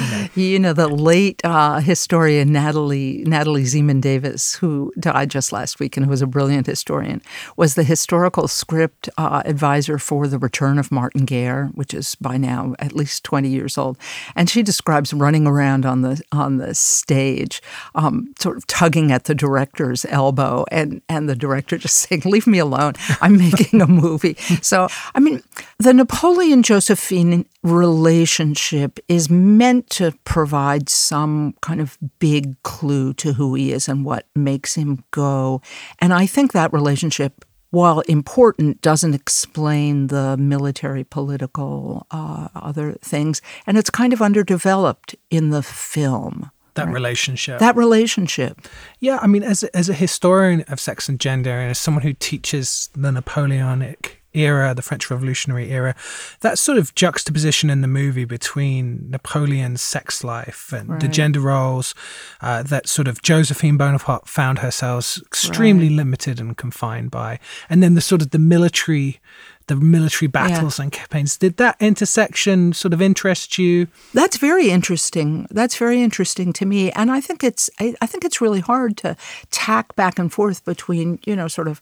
You 0.00 0.10
know, 0.10 0.28
you 0.34 0.58
know 0.58 0.72
the 0.72 0.88
late 0.88 1.40
uh, 1.44 1.80
historian 1.80 2.52
Natalie 2.52 3.24
Natalie 3.26 3.64
Zemon 3.64 4.00
Davis, 4.00 4.54
who 4.56 4.92
died 4.98 5.30
just 5.30 5.52
last 5.52 5.80
week 5.80 5.96
and 5.96 6.04
who 6.06 6.10
was 6.10 6.22
a 6.22 6.26
brilliant 6.26 6.66
historian, 6.66 7.22
was 7.56 7.74
the 7.74 7.84
historical 7.84 8.48
script 8.48 9.08
uh, 9.16 9.42
advisor 9.44 9.98
for 9.98 10.28
The 10.28 10.38
Return 10.38 10.78
of 10.78 10.92
Martin 10.92 11.24
Guerre, 11.24 11.70
which 11.74 11.94
is 11.94 12.14
by 12.16 12.36
now 12.36 12.74
at 12.78 12.92
least 12.92 13.24
twenty 13.24 13.48
years 13.48 13.78
old, 13.78 13.96
and 14.34 14.50
she 14.50 14.62
describes 14.62 15.14
running 15.14 15.46
around 15.46 15.86
on 15.86 16.02
the 16.02 16.22
on 16.30 16.58
the 16.58 16.74
stage. 16.74 17.62
Um, 17.94 18.33
sort 18.38 18.56
of 18.56 18.66
tugging 18.66 19.12
at 19.12 19.24
the 19.24 19.34
director's 19.34 20.04
elbow 20.06 20.64
and, 20.70 21.02
and 21.08 21.28
the 21.28 21.36
director 21.36 21.78
just 21.78 21.96
saying, 22.08 22.22
Leave 22.24 22.46
me 22.46 22.58
alone. 22.58 22.94
I'm 23.20 23.36
making 23.36 23.80
a 23.80 23.86
movie. 23.86 24.34
So, 24.62 24.88
I 25.14 25.20
mean, 25.20 25.42
the 25.78 25.94
Napoleon 25.94 26.62
Josephine 26.62 27.46
relationship 27.62 28.98
is 29.08 29.30
meant 29.30 29.90
to 29.90 30.12
provide 30.24 30.88
some 30.88 31.54
kind 31.60 31.80
of 31.80 31.98
big 32.18 32.62
clue 32.62 33.14
to 33.14 33.34
who 33.34 33.54
he 33.54 33.72
is 33.72 33.88
and 33.88 34.04
what 34.04 34.26
makes 34.34 34.74
him 34.74 35.04
go. 35.10 35.62
And 36.00 36.12
I 36.12 36.26
think 36.26 36.52
that 36.52 36.72
relationship 36.72 37.44
while 37.74 38.00
important, 38.02 38.80
doesn't 38.82 39.14
explain 39.14 40.06
the 40.06 40.36
military, 40.36 41.02
political, 41.02 42.06
uh, 42.12 42.46
other 42.54 42.92
things. 43.02 43.42
And 43.66 43.76
it's 43.76 43.90
kind 43.90 44.12
of 44.12 44.22
underdeveloped 44.22 45.16
in 45.28 45.50
the 45.50 45.62
film 45.62 46.52
that 46.74 46.86
right. 46.86 46.94
relationship. 46.94 47.58
That 47.60 47.76
relationship. 47.76 48.60
Yeah, 49.00 49.18
I 49.22 49.26
mean, 49.26 49.42
as 49.42 49.62
a, 49.62 49.76
as 49.76 49.88
a 49.88 49.94
historian 49.94 50.62
of 50.68 50.80
sex 50.80 51.08
and 51.08 51.18
gender, 51.18 51.52
and 51.52 51.70
as 51.70 51.78
someone 51.78 52.02
who 52.02 52.12
teaches 52.12 52.90
the 52.94 53.12
Napoleonic 53.12 54.22
era, 54.34 54.74
the 54.74 54.82
French 54.82 55.10
Revolutionary 55.10 55.70
era, 55.70 55.94
that 56.40 56.58
sort 56.58 56.76
of 56.76 56.94
juxtaposition 56.94 57.70
in 57.70 57.80
the 57.80 57.88
movie 57.88 58.24
between 58.24 59.08
Napoleon's 59.08 59.80
sex 59.80 60.24
life 60.24 60.72
and 60.72 60.88
right. 60.90 61.00
the 61.00 61.08
gender 61.08 61.40
roles, 61.40 61.94
uh, 62.40 62.62
that 62.64 62.88
sort 62.88 63.08
of 63.08 63.22
Josephine 63.22 63.76
Bonaparte 63.76 64.28
found 64.28 64.58
herself 64.58 65.18
extremely 65.18 65.88
right. 65.88 65.96
limited 65.96 66.40
and 66.40 66.56
confined 66.56 67.10
by, 67.10 67.38
and 67.70 67.82
then 67.82 67.94
the 67.94 68.00
sort 68.00 68.22
of 68.22 68.30
the 68.30 68.38
military 68.38 69.20
the 69.66 69.76
military 69.76 70.28
battles 70.28 70.78
yeah. 70.78 70.84
and 70.84 70.92
campaigns. 70.92 71.36
Did 71.36 71.56
that 71.56 71.76
intersection 71.80 72.72
sort 72.72 72.92
of 72.92 73.00
interest 73.00 73.58
you? 73.58 73.88
That's 74.12 74.36
very 74.36 74.70
interesting. 74.70 75.46
That's 75.50 75.76
very 75.76 76.02
interesting 76.02 76.52
to 76.54 76.66
me, 76.66 76.90
and 76.92 77.10
I 77.10 77.20
think 77.20 77.42
it's 77.42 77.70
I, 77.80 77.94
I 78.00 78.06
think 78.06 78.24
it's 78.24 78.40
really 78.40 78.60
hard 78.60 78.96
to 78.98 79.16
tack 79.50 79.94
back 79.96 80.18
and 80.18 80.32
forth 80.32 80.64
between 80.64 81.18
you 81.24 81.34
know 81.36 81.48
sort 81.48 81.68
of 81.68 81.80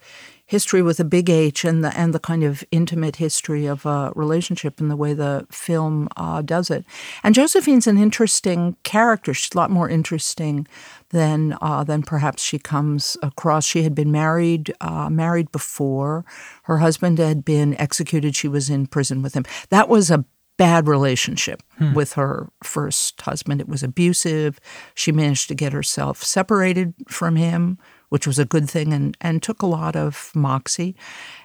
history 0.52 0.82
with 0.82 1.00
a 1.00 1.04
big 1.04 1.30
H 1.30 1.64
and 1.64 1.82
the 1.82 1.96
and 1.96 2.12
the 2.12 2.18
kind 2.18 2.44
of 2.44 2.62
intimate 2.70 3.16
history 3.16 3.66
of 3.66 3.86
a 3.86 4.12
relationship 4.14 4.80
and 4.80 4.90
the 4.90 4.96
way 4.96 5.14
the 5.14 5.46
film 5.50 6.08
uh, 6.16 6.42
does 6.42 6.70
it. 6.70 6.84
And 7.24 7.34
Josephine's 7.34 7.86
an 7.86 7.98
interesting 7.98 8.76
character. 8.82 9.32
She's 9.32 9.54
a 9.54 9.56
lot 9.56 9.70
more 9.70 9.88
interesting 9.88 10.66
than 11.12 11.56
uh, 11.60 11.84
than 11.84 12.02
perhaps 12.02 12.42
she 12.42 12.58
comes 12.58 13.16
across. 13.22 13.64
She 13.64 13.82
had 13.82 13.94
been 13.94 14.10
married 14.10 14.74
uh, 14.80 15.08
married 15.10 15.52
before. 15.52 16.24
Her 16.64 16.78
husband 16.78 17.18
had 17.18 17.44
been 17.44 17.80
executed. 17.80 18.34
She 18.34 18.48
was 18.48 18.68
in 18.68 18.86
prison 18.86 19.22
with 19.22 19.34
him. 19.34 19.44
That 19.68 19.88
was 19.88 20.10
a 20.10 20.24
bad 20.56 20.86
relationship 20.86 21.62
hmm. 21.78 21.94
with 21.94 22.14
her 22.14 22.50
first 22.62 23.20
husband. 23.22 23.60
It 23.60 23.68
was 23.68 23.82
abusive. 23.82 24.60
She 24.94 25.12
managed 25.12 25.48
to 25.48 25.54
get 25.54 25.72
herself 25.72 26.22
separated 26.22 26.94
from 27.08 27.36
him, 27.36 27.78
which 28.10 28.26
was 28.26 28.38
a 28.38 28.44
good 28.44 28.68
thing, 28.68 28.92
and 28.92 29.16
and 29.20 29.42
took 29.42 29.62
a 29.62 29.66
lot 29.66 29.96
of 29.96 30.32
moxie. 30.34 30.96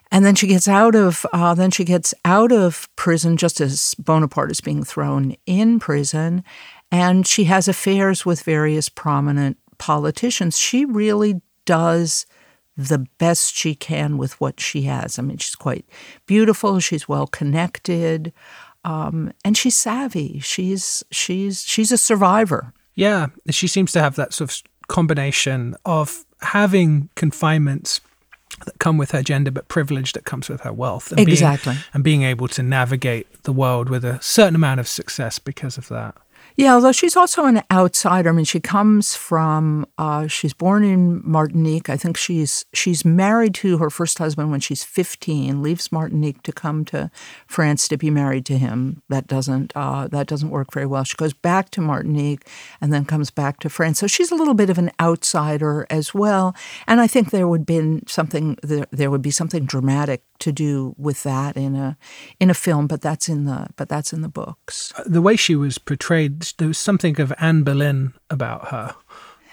And 0.09 0.25
then 0.25 0.35
she 0.35 0.47
gets 0.47 0.67
out 0.67 0.95
of 0.95 1.25
uh, 1.33 1.53
then 1.53 1.71
she 1.71 1.83
gets 1.83 2.13
out 2.23 2.51
of 2.51 2.87
prison 2.95 3.35
just 3.35 3.59
as 3.59 3.93
Bonaparte 3.95 4.51
is 4.51 4.61
being 4.61 4.83
thrown 4.83 5.35
in 5.45 5.79
prison, 5.79 6.43
and 6.91 7.27
she 7.27 7.45
has 7.45 7.67
affairs 7.67 8.25
with 8.25 8.41
various 8.41 8.89
prominent 8.89 9.57
politicians. 9.77 10.57
She 10.57 10.85
really 10.85 11.41
does 11.65 12.25
the 12.77 12.99
best 13.17 13.55
she 13.55 13.75
can 13.75 14.17
with 14.17 14.39
what 14.39 14.59
she 14.59 14.83
has. 14.83 15.17
I 15.17 15.23
mean, 15.23 15.37
she's 15.37 15.55
quite 15.55 15.85
beautiful. 16.25 16.79
She's 16.79 17.09
well 17.09 17.27
connected, 17.27 18.31
um, 18.83 19.33
and 19.43 19.57
she's 19.57 19.75
savvy. 19.75 20.39
She's 20.39 21.03
she's 21.11 21.63
she's 21.63 21.91
a 21.91 21.97
survivor. 21.97 22.73
Yeah, 22.93 23.27
she 23.49 23.67
seems 23.67 23.91
to 23.93 24.01
have 24.01 24.15
that 24.15 24.33
sort 24.33 24.51
of 24.51 24.63
combination 24.87 25.75
of 25.85 26.25
having 26.41 27.09
confinements 27.15 27.99
that 28.65 28.79
come 28.79 28.97
with 28.97 29.11
her 29.11 29.21
gender, 29.21 29.51
but 29.51 29.67
privilege 29.67 30.13
that 30.13 30.25
comes 30.25 30.49
with 30.49 30.61
her 30.61 30.73
wealth. 30.73 31.11
And 31.11 31.19
exactly. 31.19 31.73
Being, 31.73 31.83
and 31.93 32.03
being 32.03 32.23
able 32.23 32.47
to 32.49 32.63
navigate 32.63 33.43
the 33.43 33.51
world 33.51 33.89
with 33.89 34.03
a 34.05 34.21
certain 34.21 34.55
amount 34.55 34.79
of 34.79 34.87
success 34.87 35.37
because 35.37 35.77
of 35.77 35.87
that. 35.89 36.15
Yeah, 36.59 36.73
although 36.73 36.91
she's 36.91 37.15
also 37.15 37.45
an 37.45 37.61
outsider. 37.71 38.29
I 38.29 38.31
mean, 38.31 38.43
she 38.43 38.59
comes 38.59 39.15
from. 39.15 39.85
Uh, 39.99 40.25
she's 40.25 40.55
born 40.55 40.83
in 40.83 41.21
Martinique. 41.23 41.87
I 41.87 41.97
think 41.97 42.17
she's 42.17 42.65
she's 42.73 43.05
married 43.05 43.53
to 43.55 43.77
her 43.77 43.91
first 43.91 44.17
husband 44.17 44.49
when 44.49 44.59
she's 44.59 44.83
fifteen. 44.83 45.61
Leaves 45.61 45.91
Martinique 45.91 46.41
to 46.41 46.51
come 46.51 46.83
to 46.85 47.11
France 47.45 47.87
to 47.89 47.97
be 47.97 48.09
married 48.09 48.43
to 48.47 48.57
him. 48.57 49.03
That 49.07 49.27
doesn't 49.27 49.71
uh, 49.75 50.07
that 50.07 50.25
doesn't 50.25 50.49
work 50.49 50.73
very 50.73 50.87
well. 50.87 51.03
She 51.03 51.15
goes 51.15 51.33
back 51.33 51.69
to 51.71 51.81
Martinique 51.81 52.47
and 52.81 52.91
then 52.91 53.05
comes 53.05 53.29
back 53.29 53.59
to 53.59 53.69
France. 53.69 53.99
So 53.99 54.07
she's 54.07 54.31
a 54.31 54.35
little 54.35 54.55
bit 54.55 54.71
of 54.71 54.79
an 54.79 54.89
outsider 54.99 55.85
as 55.91 56.15
well. 56.15 56.55
And 56.87 56.99
I 56.99 57.05
think 57.05 57.29
there 57.29 57.47
would 57.47 57.67
been 57.67 58.01
something 58.07 58.57
there, 58.63 58.87
there 58.89 59.11
would 59.11 59.21
be 59.21 59.29
something 59.29 59.65
dramatic 59.65 60.23
to 60.39 60.51
do 60.51 60.95
with 60.97 61.23
that 61.23 61.57
in 61.57 61.75
a 61.75 61.97
in 62.39 62.49
a 62.49 62.53
film. 62.53 62.87
But 62.87 63.01
that's 63.01 63.29
in 63.29 63.45
the 63.45 63.67
but 63.75 63.89
that's 63.89 64.13
in 64.13 64.21
the 64.21 64.29
books. 64.29 64.93
Uh, 64.97 65.03
the 65.05 65.21
way 65.21 65.35
she 65.35 65.55
was 65.55 65.77
portrayed 65.77 66.41
there 66.57 66.67
was 66.67 66.77
something 66.77 67.19
of 67.19 67.33
Anne 67.39 67.63
Boleyn 67.63 68.13
about 68.29 68.69
her. 68.69 68.95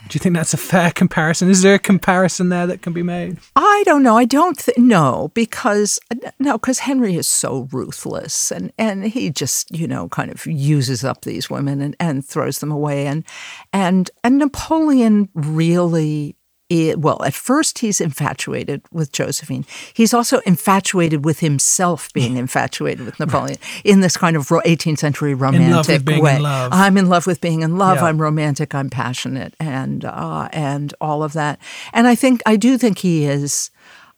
Do 0.08 0.16
you 0.16 0.20
think 0.20 0.34
that's 0.34 0.52
a 0.52 0.58
fair 0.58 0.90
comparison? 0.94 1.48
Is 1.48 1.62
there 1.62 1.74
a 1.74 1.78
comparison 1.78 2.48
there 2.50 2.66
that 2.66 2.82
can 2.82 2.92
be 2.92 3.02
made? 3.02 3.38
I 3.56 3.82
don't 3.86 4.02
know. 4.02 4.16
I 4.16 4.24
don't 4.24 4.58
th- 4.58 4.76
know 4.76 5.30
because 5.34 5.98
no, 6.38 6.58
because 6.58 6.80
Henry 6.80 7.16
is 7.16 7.26
so 7.26 7.68
ruthless 7.72 8.50
and 8.50 8.72
and 8.78 9.04
he 9.04 9.30
just 9.30 9.74
you 9.76 9.86
know 9.86 10.08
kind 10.08 10.30
of 10.30 10.46
uses 10.46 11.04
up 11.04 11.22
these 11.22 11.48
women 11.48 11.80
and, 11.80 11.96
and 11.98 12.24
throws 12.24 12.58
them 12.58 12.70
away 12.70 13.06
and 13.06 13.24
and 13.72 14.10
and 14.22 14.38
Napoleon 14.38 15.28
really 15.34 16.36
it, 16.70 16.98
well, 16.98 17.22
at 17.24 17.34
first 17.34 17.80
he's 17.80 18.00
infatuated 18.00 18.82
with 18.90 19.12
Josephine. 19.12 19.66
He's 19.92 20.14
also 20.14 20.38
infatuated 20.40 21.24
with 21.24 21.40
himself 21.40 22.12
being 22.12 22.36
infatuated 22.36 23.04
with 23.04 23.20
Napoleon 23.20 23.58
in 23.84 24.00
this 24.00 24.16
kind 24.16 24.34
of 24.34 24.48
18th 24.48 24.98
century 24.98 25.34
romantic 25.34 26.00
in 26.00 26.04
way. 26.22 26.36
In 26.36 26.42
I'm 26.72 26.96
in 26.96 27.08
love 27.08 27.26
with 27.26 27.40
being 27.40 27.60
in 27.60 27.76
love. 27.76 27.98
Yeah. 27.98 28.04
I'm 28.04 28.20
romantic. 28.20 28.74
I'm 28.74 28.88
passionate, 28.88 29.54
and 29.60 30.04
uh, 30.04 30.48
and 30.52 30.94
all 31.00 31.22
of 31.22 31.34
that. 31.34 31.58
And 31.92 32.06
I 32.06 32.14
think 32.14 32.42
I 32.46 32.56
do 32.56 32.78
think 32.78 32.98
he 32.98 33.24
is. 33.26 33.70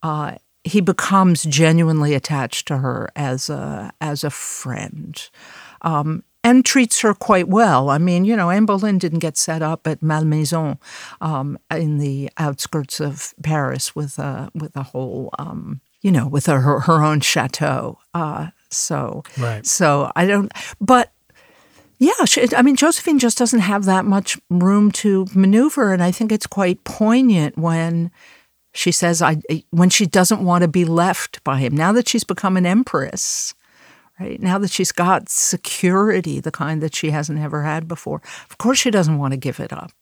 Uh, 0.02 0.36
he 0.62 0.80
becomes 0.80 1.44
genuinely 1.44 2.14
attached 2.14 2.66
to 2.68 2.78
her 2.78 3.10
as 3.16 3.50
a 3.50 3.92
as 4.00 4.24
a 4.24 4.30
friend. 4.30 5.28
Um, 5.82 6.22
and 6.46 6.64
treats 6.64 7.00
her 7.00 7.12
quite 7.12 7.48
well. 7.48 7.90
I 7.90 7.98
mean, 7.98 8.24
you 8.24 8.36
know, 8.36 8.50
Anne 8.50 8.66
Boleyn 8.66 8.98
didn't 8.98 9.18
get 9.18 9.36
set 9.36 9.62
up 9.62 9.84
at 9.88 10.00
Malmaison 10.00 10.78
um, 11.20 11.58
in 11.72 11.98
the 11.98 12.30
outskirts 12.38 13.00
of 13.00 13.34
Paris 13.42 13.96
with 13.96 14.16
a 14.20 14.48
with 14.54 14.76
a 14.76 14.84
whole, 14.84 15.30
um, 15.40 15.80
you 16.02 16.12
know, 16.12 16.28
with 16.28 16.48
a, 16.48 16.60
her 16.60 16.80
her 16.80 17.02
own 17.02 17.18
chateau. 17.18 17.98
Uh, 18.14 18.50
so, 18.70 19.24
right. 19.38 19.66
so 19.66 20.10
I 20.14 20.26
don't, 20.26 20.52
but. 20.80 21.12
Yeah, 21.98 22.26
she, 22.26 22.46
I 22.54 22.60
mean, 22.60 22.76
Josephine 22.76 23.18
just 23.18 23.38
doesn't 23.38 23.60
have 23.60 23.86
that 23.86 24.04
much 24.04 24.38
room 24.50 24.92
to 24.92 25.26
maneuver, 25.34 25.94
and 25.94 26.02
I 26.02 26.10
think 26.10 26.30
it's 26.30 26.46
quite 26.46 26.84
poignant 26.84 27.56
when 27.56 28.10
she 28.74 28.92
says, 28.92 29.22
"I," 29.22 29.38
when 29.70 29.88
she 29.88 30.04
doesn't 30.04 30.44
want 30.44 30.60
to 30.60 30.68
be 30.68 30.84
left 30.84 31.42
by 31.42 31.56
him. 31.56 31.74
Now 31.74 31.92
that 31.92 32.06
she's 32.06 32.22
become 32.22 32.58
an 32.58 32.66
empress, 32.66 33.54
right? 34.20 34.40
Now 34.40 34.58
that 34.58 34.70
she's 34.70 34.92
got 34.92 35.28
security, 35.28 36.40
the 36.40 36.50
kind 36.50 36.82
that 36.82 36.94
she 36.94 37.10
hasn't 37.10 37.38
ever 37.38 37.62
had 37.62 37.88
before, 37.88 38.22
of 38.50 38.58
course 38.58 38.78
she 38.78 38.90
doesn't 38.90 39.18
want 39.18 39.32
to 39.32 39.36
give 39.36 39.60
it 39.60 39.72
up. 39.72 39.92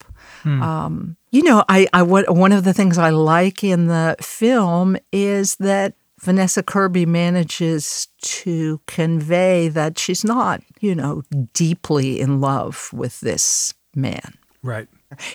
Hmm. 0.42 0.62
Um, 0.62 1.16
you 1.30 1.42
know, 1.42 1.64
I, 1.68 1.87
I 1.92 2.02
one 2.02 2.52
of 2.52 2.64
the 2.64 2.73
things 2.75 2.99
I 2.99 3.11
like 3.11 3.64
in 3.64 3.87
the 3.87 4.16
film 4.21 4.97
is 5.12 5.56
that 5.56 5.94
Vanessa 6.21 6.62
Kirby 6.62 7.04
manages 7.06 8.09
to 8.23 8.80
convey 8.87 9.68
that 9.68 9.99
she's 9.99 10.25
not, 10.25 10.62
you 10.80 10.94
know, 10.94 11.23
deeply 11.52 12.21
in 12.21 12.40
love 12.40 12.90
with 12.92 13.21
this 13.21 13.75
man. 13.94 14.35
Right. 14.62 14.88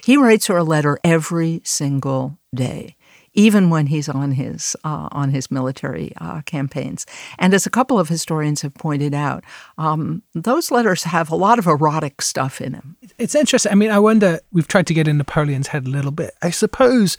He 0.04 0.18
writes 0.18 0.48
her 0.48 0.58
a 0.58 0.64
letter 0.64 0.98
every 1.04 1.62
single 1.64 2.40
day 2.54 2.96
even 3.34 3.70
when 3.70 3.88
he's 3.88 4.10
on 4.10 4.32
his 4.32 4.76
uh, 4.84 5.10
on 5.12 5.32
his 5.32 5.52
military 5.52 6.14
uh, 6.18 6.42
campaigns. 6.42 7.06
And 7.38 7.54
as 7.54 7.66
a 7.66 7.70
couple 7.70 8.00
of 8.00 8.10
historians 8.10 8.62
have 8.62 8.74
pointed 8.74 9.14
out, 9.14 9.44
um, 9.78 10.24
those 10.34 10.72
letters 10.72 11.04
have 11.04 11.30
a 11.30 11.36
lot 11.36 11.60
of 11.60 11.68
erotic 11.68 12.22
stuff 12.22 12.62
in 12.62 12.74
them. 12.74 12.98
It's 13.18 13.36
interesting. 13.36 13.72
I 13.72 13.76
mean, 13.76 13.92
I 13.92 14.00
wonder. 14.00 14.40
We've 14.52 14.68
tried 14.68 14.88
to 14.88 14.94
get 14.94 15.08
in 15.08 15.18
Napoleon's 15.18 15.68
head 15.68 15.86
a 15.88 15.90
little 15.90 16.12
bit. 16.12 16.36
I 16.42 16.50
suppose 16.50 17.18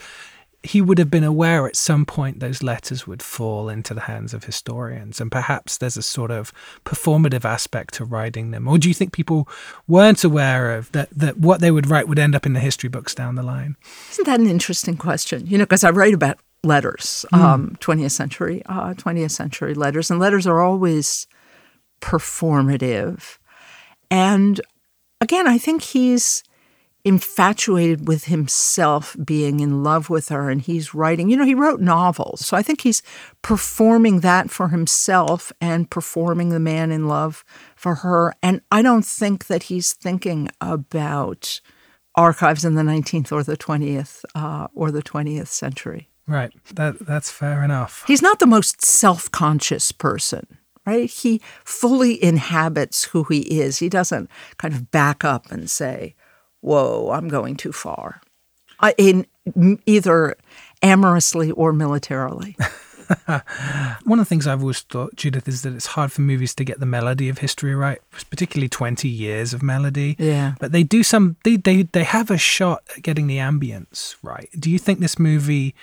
he 0.63 0.83
would 0.83 0.99
have 0.99 1.11
been 1.11 1.25
aware 1.25 1.67
at 1.67 1.75
some 1.75 2.05
point 2.05 2.41
those 2.41 2.63
letters 2.63 3.07
would 3.07 3.23
fall 3.23 3.69
into 3.69 3.95
the 3.95 4.03
hands 4.03 4.35
of 4.35 4.45
historians, 4.45 5.21
and 5.21 5.33
perhaps 5.33 5.79
there's 5.79 5.97
a 5.97 6.03
sort 6.03 6.31
of 6.31 6.53
performative 6.85 7.45
aspect 7.45 7.95
to 7.95 8.05
writing 8.05 8.51
them. 8.51 8.69
Or 8.69 8.77
do 8.77 8.89
you 8.89 8.95
think 8.95 9.13
people 9.13 9.49
weren't 9.89 10.23
aware 10.23 10.77
of 10.77 10.93
that, 10.93 11.09
that 11.11 11.39
what 11.39 11.61
they 11.61 11.71
would 11.71 11.89
write 11.89 12.09
would 12.09 12.19
end 12.19 12.35
up 12.35 12.45
in 12.45 12.53
the 12.53 12.61
history 12.61 12.91
books 12.91 13.15
down 13.15 13.37
the 13.37 13.43
line? 13.43 13.77
Isn't 14.11 14.27
that 14.27 14.41
an 14.41 14.49
interesting 14.49 14.97
question? 14.97 15.47
You 15.47 15.57
know, 15.57 15.65
because 15.65 15.85
I 15.85 15.91
write 15.91 16.15
about 16.15 16.39
letters, 16.63 17.25
mm. 17.33 17.39
um, 17.39 17.79
20th 17.81 18.11
century, 18.11 18.63
uh, 18.67 18.93
20th 18.95 19.31
century 19.31 19.75
letters, 19.75 20.11
and 20.11 20.21
letters 20.21 20.47
are 20.47 20.61
always 20.61 21.27
performative. 22.03 23.39
And 24.11 24.61
again, 25.23 25.47
I 25.47 25.57
think 25.57 25.83
he's 25.83 26.43
infatuated 27.05 28.07
with 28.07 28.25
himself 28.25 29.17
being 29.25 29.61
in 29.61 29.83
love 29.83 30.11
with 30.11 30.29
her 30.29 30.51
and 30.51 30.63
he's 30.63 30.95
writing 30.95 31.31
you 31.31 31.37
know 31.37 31.45
he 31.45 31.55
wrote 31.55 31.81
novels. 31.81 32.45
So 32.45 32.57
i 32.57 32.63
think 32.63 32.83
he's 32.83 33.03
performing 33.43 34.21
that 34.21 34.51
for 34.51 34.69
himself 34.69 35.53
and 35.61 35.91
performing 35.91 36.51
the 36.51 36.61
man 36.61 36.91
in 36.91 37.09
love 37.09 37.45
for 37.77 37.97
her. 37.97 38.35
And 38.43 38.61
i 38.71 38.83
don't 38.83 39.05
think 39.05 39.47
that 39.47 39.65
he's 39.65 39.93
thinking 39.93 40.49
about 40.61 41.61
archives 42.15 42.65
in 42.65 42.75
the 42.75 42.83
19th 42.83 43.33
or 43.33 43.43
the 43.43 43.57
20th 43.57 44.25
uh, 44.35 44.67
or 44.75 44.91
the 44.91 45.03
20th 45.03 45.47
century. 45.47 46.11
Right. 46.27 46.53
That 46.75 46.99
that's 47.07 47.31
fair 47.31 47.65
enough. 47.65 48.05
He's 48.07 48.23
not 48.23 48.41
the 48.41 48.47
most 48.47 48.85
self-conscious 48.85 49.93
person 49.93 50.59
right? 50.87 51.11
He 51.11 51.41
fully 51.65 52.23
inhabits 52.23 53.05
who 53.05 53.25
he 53.25 53.61
is. 53.61 53.79
He 53.79 53.89
doesn't 53.89 54.31
kind 54.57 54.75
of 54.75 54.91
back 54.91 55.25
up 55.25 55.51
and 55.53 55.71
say 55.71 56.15
whoa, 56.61 57.11
I'm 57.11 57.29
going 57.29 57.57
too 57.57 57.73
far, 57.73 58.21
I, 58.79 58.95
in 58.99 59.27
either 59.87 60.37
amorously 60.83 61.51
or 61.51 61.73
militarily. 61.73 62.57
One 63.27 64.19
of 64.19 64.25
the 64.25 64.25
things 64.25 64.47
I've 64.47 64.61
always 64.61 64.81
thought, 64.81 65.17
Judith, 65.17 65.49
is 65.49 65.63
that 65.63 65.75
it's 65.75 65.87
hard 65.87 66.13
for 66.13 66.21
movies 66.21 66.55
to 66.55 66.65
get 66.65 66.79
the 66.81 66.87
melody 66.87 67.29
of 67.29 67.39
history 67.39 67.75
right, 67.75 68.01
particularly 68.31 68.69
20 68.69 69.09
years 69.09 69.53
of 69.53 69.63
melody. 69.63 70.17
Yeah. 70.19 70.55
But 70.61 70.73
they 70.73 70.83
do 70.83 71.03
some, 71.03 71.37
they, 71.45 71.57
they, 71.57 71.83
they 71.83 72.05
have 72.05 72.31
a 72.31 72.39
shot 72.39 72.85
at 72.97 73.03
getting 73.03 73.27
the 73.27 73.39
ambience 73.39 74.17
right. 74.23 74.49
Do 74.59 74.71
you 74.71 74.79
think 74.79 75.01
this 75.01 75.19
movie 75.19 75.75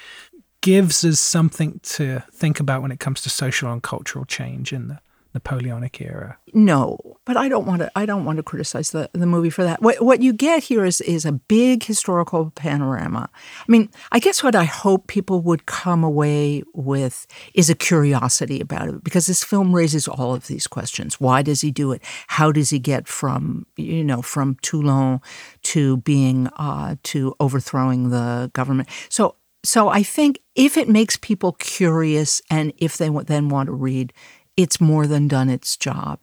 gives 0.62 1.03
us 1.03 1.19
something 1.19 1.79
to 1.84 2.24
think 2.31 2.60
about 2.60 2.81
when 2.81 2.91
it 2.91 3.00
comes 3.00 3.22
to 3.22 3.29
social 3.29 3.72
and 3.72 3.84
cultural 3.84 4.25
change 4.25 4.72
in 4.72 4.88
the 4.88 5.00
Napoleonic 5.38 6.01
era. 6.01 6.39
No, 6.53 6.98
but 7.24 7.38
I 7.38 7.48
don't 7.48 7.67
want 7.67 7.82
to. 7.82 7.91
I 7.96 8.08
don't 8.08 8.25
want 8.25 8.38
to 8.38 8.44
criticize 8.44 8.89
the, 8.89 9.08
the 9.13 9.27
movie 9.27 9.51
for 9.51 9.63
that. 9.63 9.84
What 9.84 10.01
what 10.01 10.24
you 10.24 10.34
get 10.34 10.63
here 10.63 10.84
is 10.84 11.00
is 11.01 11.25
a 11.25 11.32
big 11.32 11.84
historical 11.84 12.51
panorama. 12.56 13.29
I 13.34 13.72
mean, 13.72 13.89
I 14.12 14.17
guess 14.17 14.41
what 14.41 14.56
I 14.56 14.63
hope 14.63 15.06
people 15.06 15.41
would 15.41 15.67
come 15.67 16.03
away 16.03 16.63
with 16.74 17.27
is 17.53 17.70
a 17.70 17.75
curiosity 17.75 18.60
about 18.60 18.89
it 18.89 19.03
because 19.03 19.27
this 19.27 19.44
film 19.44 19.75
raises 19.75 20.08
all 20.08 20.34
of 20.34 20.48
these 20.48 20.65
questions. 20.65 21.22
Why 21.22 21.44
does 21.44 21.62
he 21.62 21.70
do 21.70 21.91
it? 21.91 22.01
How 22.27 22.51
does 22.51 22.72
he 22.72 22.79
get 22.79 23.08
from 23.08 23.67
you 23.75 24.03
know 24.03 24.24
from 24.24 24.56
Toulon 24.63 25.22
to 25.63 25.98
being 25.98 26.48
uh, 26.58 26.96
to 27.03 27.36
overthrowing 27.39 28.10
the 28.10 28.50
government? 28.53 28.89
So 29.10 29.36
so 29.67 29.89
I 29.89 30.01
think 30.01 30.39
if 30.56 30.77
it 30.77 30.88
makes 30.88 31.17
people 31.17 31.51
curious 31.53 32.41
and 32.50 32.72
if 32.77 32.98
they 32.98 33.10
then 33.10 33.50
want 33.50 33.67
to 33.67 33.74
read 33.74 34.13
it's 34.58 34.82
more 34.82 35.08
than 35.08 35.28
done 35.28 35.50
its 35.50 35.78
job. 35.78 36.20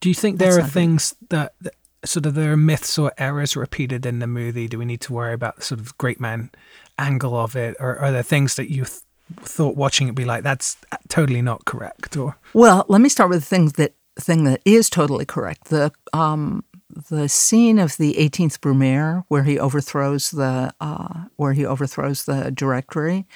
Do 0.00 0.08
you 0.08 0.14
think 0.14 0.38
there 0.38 0.54
That's 0.54 0.66
are 0.66 0.70
things 0.70 1.14
that, 1.30 1.54
that, 1.62 1.74
sort 2.04 2.26
of 2.26 2.34
there 2.34 2.52
are 2.52 2.56
myths 2.56 2.98
or 2.98 3.12
errors 3.18 3.56
repeated 3.56 4.04
in 4.04 4.18
the 4.18 4.26
movie? 4.26 4.68
Do 4.68 4.78
we 4.78 4.84
need 4.84 5.00
to 5.02 5.12
worry 5.12 5.32
about 5.32 5.56
the 5.56 5.62
sort 5.62 5.80
of 5.80 5.96
great 5.98 6.20
man 6.20 6.50
angle 6.98 7.36
of 7.36 7.56
it, 7.56 7.76
or 7.80 7.98
are 7.98 8.12
there 8.12 8.22
things 8.22 8.56
that 8.56 8.70
you 8.70 8.84
th- 8.84 9.00
thought 9.40 9.76
watching 9.76 10.08
it 10.08 10.14
be 10.14 10.24
like 10.24 10.42
that's 10.42 10.76
totally 11.08 11.42
not 11.42 11.64
correct? 11.64 12.16
Or 12.16 12.36
well, 12.52 12.84
let 12.88 13.00
me 13.00 13.08
start 13.08 13.30
with 13.30 13.40
the 13.40 13.46
things 13.46 13.74
that 13.74 13.94
thing 14.20 14.44
that 14.44 14.60
is 14.64 14.90
totally 14.90 15.24
correct. 15.24 15.66
The 15.66 15.92
um, 16.12 16.64
the 17.08 17.28
scene 17.28 17.78
of 17.78 17.96
the 17.96 18.14
18th 18.14 18.58
Brumaire, 18.58 19.24
where 19.28 19.44
he 19.44 19.58
overthrows 19.58 20.30
the 20.30 20.72
uh, 20.80 21.24
where 21.36 21.52
he 21.52 21.64
overthrows 21.64 22.24
the 22.24 22.50
directory, 22.50 23.26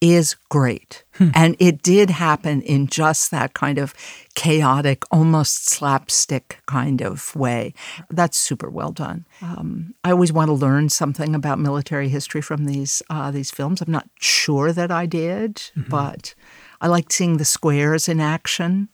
is 0.00 0.34
great, 0.48 1.04
hmm. 1.14 1.30
and 1.34 1.56
it 1.58 1.82
did 1.82 2.10
happen 2.10 2.62
in 2.62 2.86
just 2.86 3.30
that 3.30 3.54
kind 3.54 3.78
of 3.78 3.94
chaotic, 4.34 5.04
almost 5.10 5.68
slapstick 5.68 6.60
kind 6.66 7.00
of 7.00 7.34
way. 7.36 7.74
That's 8.10 8.36
super 8.36 8.68
well 8.68 8.92
done. 8.92 9.26
Um, 9.40 9.94
I 10.02 10.10
always 10.10 10.32
want 10.32 10.48
to 10.48 10.54
learn 10.54 10.88
something 10.88 11.34
about 11.34 11.58
military 11.58 12.08
history 12.08 12.42
from 12.42 12.64
these 12.64 13.02
uh, 13.08 13.30
these 13.30 13.50
films. 13.50 13.80
I'm 13.80 13.92
not 13.92 14.08
sure 14.18 14.72
that 14.72 14.90
I 14.90 15.06
did, 15.06 15.56
mm-hmm. 15.56 15.88
but 15.88 16.34
I 16.80 16.88
liked 16.88 17.12
seeing 17.12 17.36
the 17.36 17.44
squares 17.44 18.08
in 18.08 18.20
action. 18.20 18.88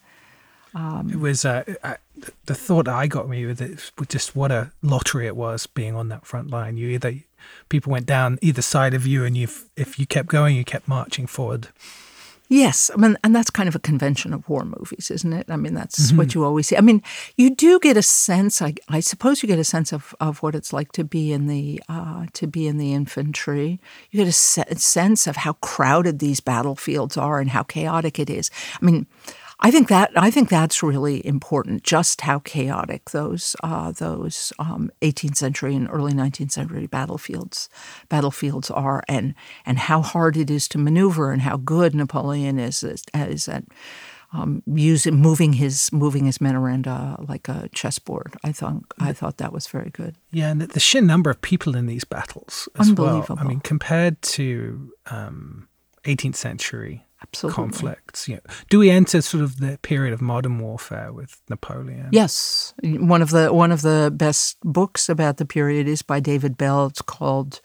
Um, 0.74 1.08
it 1.10 1.18
was 1.18 1.44
uh, 1.44 1.64
the 2.46 2.54
thought 2.54 2.88
I 2.88 3.06
got 3.06 3.28
me 3.28 3.46
with 3.46 3.60
it 3.60 3.90
was 3.98 4.08
just 4.08 4.36
what 4.36 4.50
a 4.50 4.72
lottery 4.82 5.26
it 5.26 5.36
was 5.36 5.66
being 5.66 5.94
on 5.94 6.08
that 6.08 6.26
front 6.26 6.50
line. 6.50 6.76
You 6.76 6.88
either 6.88 7.14
people 7.68 7.92
went 7.92 8.06
down 8.06 8.38
either 8.42 8.62
side 8.62 8.94
of 8.94 9.06
you, 9.06 9.24
and 9.24 9.36
you 9.36 9.48
if 9.76 9.98
you 9.98 10.06
kept 10.06 10.28
going, 10.28 10.56
you 10.56 10.64
kept 10.64 10.88
marching 10.88 11.26
forward. 11.26 11.68
Yes, 12.50 12.90
I 12.94 12.96
mean, 12.96 13.18
and 13.22 13.36
that's 13.36 13.50
kind 13.50 13.68
of 13.68 13.74
a 13.74 13.78
convention 13.78 14.32
of 14.32 14.48
war 14.48 14.64
movies, 14.64 15.10
isn't 15.10 15.34
it? 15.34 15.50
I 15.50 15.56
mean, 15.56 15.74
that's 15.74 16.08
mm-hmm. 16.08 16.16
what 16.16 16.34
you 16.34 16.44
always 16.44 16.68
see. 16.68 16.78
I 16.78 16.80
mean, 16.80 17.02
you 17.36 17.54
do 17.54 17.78
get 17.78 17.98
a 17.98 18.02
sense. 18.02 18.62
I, 18.62 18.72
I 18.88 19.00
suppose 19.00 19.42
you 19.42 19.46
get 19.46 19.58
a 19.58 19.64
sense 19.64 19.92
of, 19.92 20.14
of 20.18 20.42
what 20.42 20.54
it's 20.54 20.72
like 20.72 20.92
to 20.92 21.04
be 21.04 21.30
in 21.30 21.46
the 21.46 21.82
uh, 21.90 22.24
to 22.32 22.46
be 22.46 22.66
in 22.66 22.78
the 22.78 22.94
infantry. 22.94 23.80
You 24.10 24.20
get 24.20 24.28
a 24.28 24.32
se- 24.32 24.64
sense 24.76 25.26
of 25.26 25.36
how 25.36 25.54
crowded 25.54 26.20
these 26.20 26.40
battlefields 26.40 27.18
are 27.18 27.38
and 27.38 27.50
how 27.50 27.64
chaotic 27.64 28.18
it 28.18 28.30
is. 28.30 28.50
I 28.80 28.84
mean, 28.84 29.06
I 29.60 29.70
think 29.72 29.88
that 29.88 30.12
I 30.14 30.30
think 30.30 30.48
that's 30.48 30.82
really 30.82 31.24
important. 31.26 31.82
Just 31.82 32.20
how 32.20 32.38
chaotic 32.40 33.10
those 33.10 33.56
uh, 33.62 33.90
those 33.92 34.52
um, 34.58 34.90
18th 35.02 35.36
century 35.36 35.74
and 35.74 35.88
early 35.90 36.12
19th 36.12 36.52
century 36.52 36.86
battlefields 36.86 37.68
battlefields 38.08 38.70
are, 38.70 39.02
and 39.08 39.34
and 39.66 39.78
how 39.78 40.00
hard 40.00 40.36
it 40.36 40.48
is 40.48 40.68
to 40.68 40.78
maneuver, 40.78 41.32
and 41.32 41.42
how 41.42 41.56
good 41.56 41.94
Napoleon 41.94 42.58
is 42.58 42.84
is 42.84 43.48
at 43.48 43.64
um, 44.32 44.62
using 44.66 45.16
moving 45.16 45.54
his 45.54 45.92
moving 45.92 46.26
his 46.26 46.40
men 46.40 46.54
around 46.54 46.86
uh, 46.86 47.16
like 47.18 47.48
a 47.48 47.68
chessboard. 47.72 48.36
I 48.44 48.52
thought 48.52 48.82
I 49.00 49.12
thought 49.12 49.38
that 49.38 49.52
was 49.52 49.66
very 49.66 49.90
good. 49.90 50.14
Yeah, 50.30 50.50
and 50.50 50.60
the 50.60 50.80
sheer 50.80 51.02
number 51.02 51.30
of 51.30 51.40
people 51.40 51.74
in 51.74 51.86
these 51.86 52.04
battles 52.04 52.68
as 52.78 52.92
well. 52.92 53.26
I 53.36 53.42
mean, 53.42 53.60
compared 53.60 54.22
to 54.22 54.92
um, 55.06 55.68
18th 56.04 56.36
century 56.36 57.07
Absolutely. 57.20 57.54
conflicts. 57.54 58.28
Yeah. 58.28 58.38
Do 58.70 58.78
we 58.78 58.90
enter 58.90 59.20
sort 59.22 59.42
of 59.42 59.58
the 59.58 59.78
period 59.82 60.12
of 60.14 60.20
modern 60.20 60.58
warfare 60.60 61.12
with 61.12 61.40
Napoleon? 61.50 62.08
Yes. 62.12 62.74
One 62.82 63.22
of 63.22 63.30
the 63.30 63.52
one 63.52 63.72
of 63.72 63.82
the 63.82 64.12
best 64.14 64.56
books 64.62 65.08
about 65.08 65.38
the 65.38 65.44
period 65.44 65.88
is 65.88 66.02
by 66.02 66.20
David 66.20 66.56
Bell. 66.56 66.86
It's 66.86 67.02
called 67.02 67.60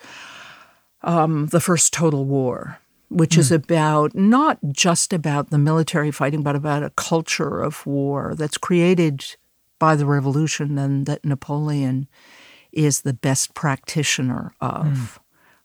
um, 1.04 1.48
The 1.48 1.60
First 1.60 1.94
Total 1.94 2.26
War, 2.26 2.80
which 3.10 3.36
mm. 3.36 3.40
is 3.40 3.50
hmm. 3.50 3.56
about 3.56 4.16
not 4.16 4.58
just 4.72 5.14
about 5.14 5.52
the 5.52 5.60
military 5.60 6.12
fighting, 6.12 6.42
but 6.42 6.56
about 6.56 6.84
a 6.84 6.90
culture 6.92 7.62
of 7.62 7.86
war 7.86 8.34
that's 8.36 8.58
created 8.58 9.24
by 9.78 9.96
the 9.96 10.06
revolution 10.06 10.78
and 10.80 11.06
that 11.06 11.24
Napoleon 11.24 12.08
is 12.72 13.02
the 13.02 13.14
best 13.14 13.54
practitioner 13.54 14.54
of. 14.60 14.86
Mm. 14.86 15.20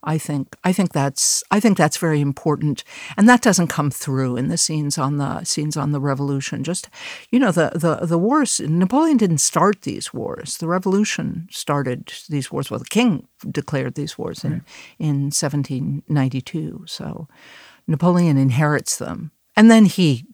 I 0.09 0.17
think 0.17 0.57
I 0.65 0.73
think 0.73 0.93
that's 0.93 1.45
I 1.51 1.61
think 1.61 1.77
that's 1.77 1.99
very 1.99 2.23
important, 2.23 2.83
and 3.19 3.29
that 3.29 3.43
doesn't 3.43 3.67
come 3.67 3.91
through 3.91 4.39
in 4.39 4.49
the 4.49 4.57
scenes 4.57 4.97
on 4.97 5.19
the 5.19 5.45
scenes 5.45 5.77
on 5.77 5.93
the 5.93 6.01
revolution. 6.01 6.65
Just 6.65 6.89
you 7.31 7.39
know 7.39 7.53
the 7.53 7.73
the 7.75 8.07
the 8.07 8.17
wars. 8.17 8.59
Napoleon 8.59 9.19
didn't 9.19 9.39
start 9.39 9.83
these 9.83 10.15
wars. 10.15 10.57
The 10.57 10.67
revolution 10.67 11.47
started 11.51 12.11
these 12.31 12.51
wars. 12.51 12.71
Well, 12.71 12.81
the 12.81 12.87
king 12.87 13.29
declared 13.51 13.97
these 13.97 14.17
wars 14.17 14.45
in 14.45 14.53
right. 14.53 14.63
in 14.99 15.17
1792. 15.25 16.85
So 16.87 17.29
Napoleon 17.87 18.39
inherits 18.39 18.97
them, 18.97 19.31
and 19.57 19.71
then 19.71 19.85
he 19.85 20.25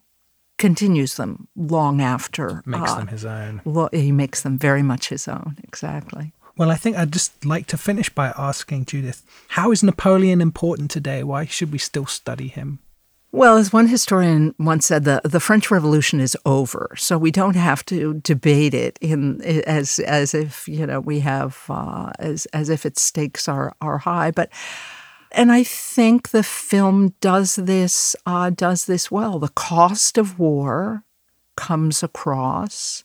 continues 0.57 1.16
them 1.16 1.49
long 1.57 2.00
after. 2.00 2.62
Makes 2.64 2.93
uh, 2.93 2.99
them 2.99 3.07
his 3.09 3.25
own. 3.25 3.90
He 3.93 4.12
makes 4.12 4.43
them 4.43 4.57
very 4.57 4.85
much 4.85 5.09
his 5.09 5.26
own. 5.26 5.57
Exactly. 5.64 6.33
Well, 6.56 6.70
I 6.70 6.76
think 6.76 6.96
I'd 6.96 7.12
just 7.12 7.44
like 7.44 7.66
to 7.68 7.76
finish 7.76 8.08
by 8.08 8.32
asking 8.37 8.84
Judith 8.84 9.23
how 9.49 9.73
is 9.73 9.82
Napoleon 9.82 10.40
important 10.40 10.90
today? 10.90 11.25
Why 11.25 11.46
should 11.46 11.73
we 11.73 11.78
still 11.78 12.06
study 12.06 12.49
him? 12.49 12.78
Well, 13.32 13.56
as 13.56 13.73
one 13.73 13.88
historian 13.88 14.54
once 14.61 14.87
said, 14.87 15.02
the, 15.02 15.20
the 15.25 15.40
French 15.40 15.68
Revolution 15.68 16.20
is 16.20 16.37
over, 16.46 16.94
so 16.96 17.18
we 17.18 17.32
don't 17.32 17.56
have 17.56 17.84
to 17.87 18.14
debate 18.14 18.75
it 18.75 18.96
in 19.00 19.42
as 19.42 19.99
as 19.99 20.34
if 20.34 20.68
you 20.68 20.87
know 20.87 21.00
we 21.00 21.18
have 21.18 21.64
uh, 21.68 22.12
as 22.20 22.46
as 22.46 22.68
if 22.68 22.87
its 22.87 23.02
stakes 23.02 23.49
are 23.49 23.75
are 23.80 23.99
high. 23.99 24.30
But 24.30 24.50
and 25.32 25.50
I 25.50 25.64
think 25.64 26.28
the 26.28 26.44
film 26.44 27.14
does 27.20 27.56
this 27.56 28.14
uh, 28.25 28.50
does 28.50 28.84
this 28.84 29.11
well. 29.11 29.40
The 29.40 29.49
cost 29.49 30.16
of 30.16 30.38
war 30.38 31.02
comes 31.56 32.04
across. 32.04 33.02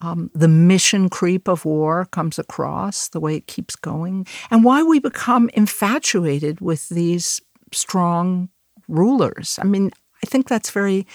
Um, 0.00 0.30
the 0.32 0.48
mission 0.48 1.08
creep 1.08 1.48
of 1.48 1.64
war 1.64 2.06
comes 2.12 2.38
across, 2.38 3.08
the 3.08 3.18
way 3.18 3.34
it 3.34 3.48
keeps 3.48 3.74
going, 3.74 4.26
and 4.48 4.62
why 4.62 4.82
we 4.82 5.00
become 5.00 5.50
infatuated 5.54 6.60
with 6.60 6.88
these 6.88 7.40
strong 7.72 8.48
rulers. 8.86 9.58
I 9.60 9.64
mean, 9.64 9.90
I 10.22 10.26
think 10.26 10.46
that's 10.46 10.70
very 10.70 11.06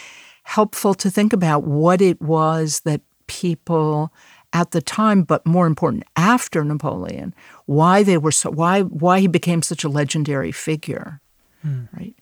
helpful 0.44 0.94
to 0.96 1.10
think 1.10 1.32
about 1.32 1.64
what 1.64 2.02
it 2.02 2.22
was 2.22 2.82
that 2.82 3.02
people 3.28 4.14
at 4.52 4.72
the 4.72 4.82
time, 4.82 5.24
but 5.24 5.46
more 5.46 5.66
important, 5.66 6.04
after 6.16 6.64
Napoleon, 6.64 7.34
why 7.66 8.04
they 8.04 8.18
were 8.18 8.32
so 8.32 8.52
why 8.52 8.82
why 8.82 9.20
he 9.20 9.28
became 9.28 9.62
such 9.62 9.84
a 9.84 9.90
legendary 9.90 10.52
figure, 10.52 11.22
hmm. 11.62 11.86
right? 11.98 12.16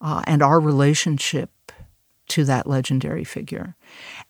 Uh, 0.00 0.22
and 0.26 0.42
our 0.42 0.60
relationship 0.60 1.50
to 2.28 2.44
that 2.44 2.66
legendary 2.66 3.24
figure. 3.24 3.76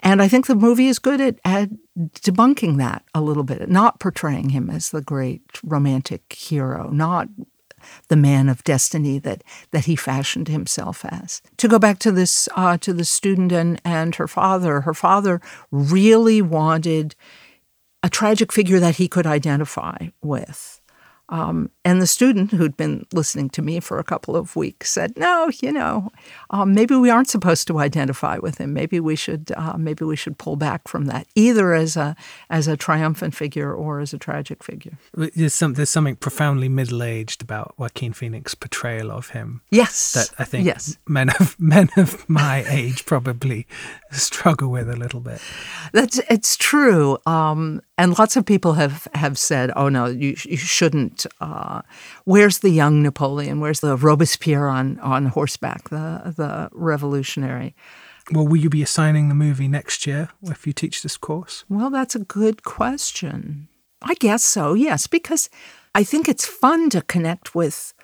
And 0.00 0.22
I 0.22 0.28
think 0.28 0.46
the 0.46 0.54
movie 0.54 0.88
is 0.88 0.98
good 0.98 1.20
at, 1.20 1.38
at, 1.44 1.70
debunking 1.98 2.78
that 2.78 3.04
a 3.14 3.20
little 3.20 3.42
bit, 3.42 3.68
not 3.68 3.98
portraying 3.98 4.50
him 4.50 4.70
as 4.70 4.90
the 4.90 5.02
great 5.02 5.42
romantic 5.64 6.32
hero, 6.32 6.90
not 6.90 7.28
the 8.08 8.16
man 8.16 8.48
of 8.48 8.64
destiny 8.64 9.18
that 9.18 9.42
that 9.70 9.84
he 9.84 9.96
fashioned 9.96 10.48
himself 10.48 11.04
as. 11.04 11.42
To 11.58 11.68
go 11.68 11.78
back 11.78 11.98
to 12.00 12.12
this 12.12 12.48
uh, 12.56 12.78
to 12.78 12.92
the 12.92 13.04
student 13.04 13.52
and 13.52 13.80
and 13.84 14.14
her 14.16 14.28
father, 14.28 14.82
her 14.82 14.94
father 14.94 15.40
really 15.70 16.42
wanted 16.42 17.14
a 18.02 18.08
tragic 18.08 18.52
figure 18.52 18.80
that 18.80 18.96
he 18.96 19.08
could 19.08 19.26
identify 19.26 20.08
with. 20.22 20.80
Um, 21.30 21.70
and 21.84 22.00
the 22.00 22.06
student 22.06 22.52
who'd 22.52 22.76
been 22.76 23.06
listening 23.12 23.50
to 23.50 23.62
me 23.62 23.80
for 23.80 23.98
a 23.98 24.04
couple 24.04 24.34
of 24.34 24.56
weeks 24.56 24.90
said, 24.90 25.16
"No, 25.16 25.50
you 25.60 25.72
know, 25.72 26.10
um, 26.50 26.72
maybe 26.74 26.94
we 26.94 27.10
aren't 27.10 27.28
supposed 27.28 27.66
to 27.68 27.78
identify 27.78 28.38
with 28.38 28.58
him. 28.58 28.72
Maybe 28.72 28.98
we 28.98 29.14
should, 29.16 29.52
uh, 29.56 29.76
maybe 29.76 30.04
we 30.04 30.16
should 30.16 30.38
pull 30.38 30.56
back 30.56 30.88
from 30.88 31.04
that, 31.06 31.26
either 31.34 31.74
as 31.74 31.96
a 31.96 32.16
as 32.48 32.66
a 32.66 32.76
triumphant 32.76 33.34
figure 33.34 33.72
or 33.72 34.00
as 34.00 34.14
a 34.14 34.18
tragic 34.18 34.64
figure." 34.64 34.98
There's, 35.14 35.54
some, 35.54 35.74
there's 35.74 35.90
something 35.90 36.16
profoundly 36.16 36.68
middle 36.68 37.02
aged 37.02 37.42
about 37.42 37.74
Joaquin 37.78 38.12
Phoenix's 38.12 38.54
portrayal 38.54 39.10
of 39.10 39.30
him. 39.30 39.60
Yes, 39.70 40.12
that 40.12 40.30
I 40.38 40.44
think 40.44 40.64
yes. 40.64 40.96
men 41.06 41.30
of 41.40 41.58
men 41.60 41.90
of 41.96 42.28
my 42.28 42.64
age 42.68 43.04
probably 43.04 43.66
struggle 44.12 44.70
with 44.70 44.88
a 44.88 44.96
little 44.96 45.20
bit. 45.20 45.40
That's 45.92 46.18
it's 46.30 46.56
true. 46.56 47.18
Um, 47.26 47.82
and 47.96 48.18
lots 48.18 48.36
of 48.36 48.44
people 48.46 48.74
have, 48.74 49.08
have 49.14 49.38
said, 49.38 49.70
"Oh 49.76 49.88
no, 49.88 50.06
you, 50.06 50.36
you 50.44 50.56
shouldn't." 50.56 51.26
Uh, 51.40 51.82
where's 52.24 52.60
the 52.60 52.70
young 52.70 53.02
Napoleon? 53.02 53.60
Where's 53.60 53.80
the 53.80 53.96
Robespierre 53.96 54.68
on 54.68 54.98
on 55.00 55.26
horseback, 55.26 55.90
the 55.90 56.34
the 56.36 56.68
revolutionary? 56.72 57.74
Well, 58.32 58.46
will 58.46 58.56
you 58.56 58.68
be 58.68 58.82
assigning 58.82 59.28
the 59.28 59.34
movie 59.34 59.68
next 59.68 60.06
year 60.06 60.28
if 60.42 60.66
you 60.66 60.72
teach 60.72 61.02
this 61.02 61.16
course? 61.16 61.64
Well, 61.68 61.90
that's 61.90 62.14
a 62.14 62.20
good 62.20 62.62
question. 62.62 63.68
I 64.02 64.14
guess 64.14 64.44
so. 64.44 64.74
Yes, 64.74 65.06
because 65.06 65.48
I 65.94 66.04
think 66.04 66.28
it's 66.28 66.46
fun 66.46 66.90
to 66.90 67.02
connect 67.02 67.54
with 67.54 67.94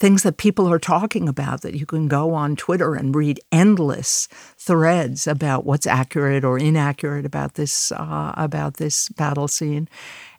things 0.00 0.22
that 0.22 0.38
people 0.38 0.66
are 0.72 0.78
talking 0.78 1.28
about 1.28 1.60
that 1.60 1.74
you 1.74 1.84
can 1.84 2.08
go 2.08 2.32
on 2.32 2.56
Twitter 2.56 2.94
and 2.94 3.14
read 3.14 3.38
endless 3.52 4.26
threads 4.56 5.26
about 5.26 5.66
what's 5.66 5.86
accurate 5.86 6.42
or 6.42 6.58
inaccurate 6.58 7.26
about 7.26 7.54
this 7.54 7.92
uh, 7.92 8.32
about 8.36 8.78
this 8.78 9.10
battle 9.10 9.46
scene, 9.46 9.88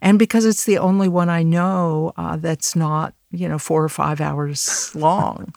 and 0.01 0.19
because 0.19 0.45
it's 0.45 0.65
the 0.65 0.79
only 0.79 1.07
one 1.07 1.29
I 1.29 1.43
know 1.43 2.11
uh, 2.17 2.35
that's 2.37 2.75
not 2.75 3.13
you 3.29 3.47
know 3.47 3.59
four 3.59 3.83
or 3.83 3.89
five 3.89 4.19
hours 4.19 4.93
long. 4.95 5.53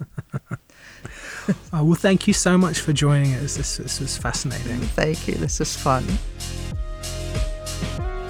oh, 1.72 1.72
well, 1.84 1.94
thank 1.94 2.28
you 2.28 2.34
so 2.34 2.58
much 2.58 2.78
for 2.80 2.92
joining 2.92 3.34
us. 3.34 3.56
This, 3.56 3.78
this 3.78 4.00
was 4.00 4.18
fascinating. 4.18 4.80
Thank 4.80 5.26
you. 5.26 5.34
This 5.34 5.60
is 5.60 5.74
fun. 5.74 6.04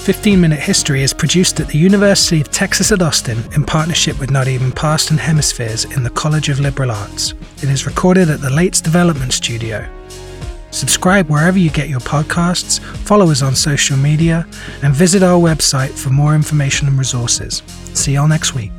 15 0.04 0.38
Minute 0.38 0.60
History 0.60 1.02
is 1.02 1.14
produced 1.14 1.60
at 1.60 1.68
the 1.68 1.78
University 1.78 2.38
of 2.38 2.50
Texas 2.50 2.92
at 2.92 3.00
Austin 3.00 3.38
in 3.54 3.64
partnership 3.64 4.20
with 4.20 4.30
Not 4.30 4.48
Even 4.48 4.70
Past 4.70 5.10
and 5.10 5.18
Hemispheres 5.18 5.86
in 5.86 6.02
the 6.02 6.10
College 6.10 6.50
of 6.50 6.60
Liberal 6.60 6.90
Arts. 6.90 7.32
It 7.62 7.70
is 7.70 7.86
recorded 7.86 8.28
at 8.28 8.42
the 8.42 8.50
LAITS 8.50 8.82
Development 8.82 9.32
Studio. 9.32 9.88
Subscribe 10.70 11.30
wherever 11.30 11.58
you 11.58 11.70
get 11.70 11.88
your 11.88 12.00
podcasts, 12.00 12.80
follow 12.80 13.30
us 13.30 13.40
on 13.40 13.54
social 13.56 13.96
media, 13.96 14.46
and 14.82 14.94
visit 14.94 15.22
our 15.22 15.40
website 15.40 15.98
for 15.98 16.10
more 16.10 16.34
information 16.34 16.86
and 16.86 16.98
resources. 16.98 17.62
See 17.94 18.12
y'all 18.12 18.28
next 18.28 18.54
week. 18.54 18.72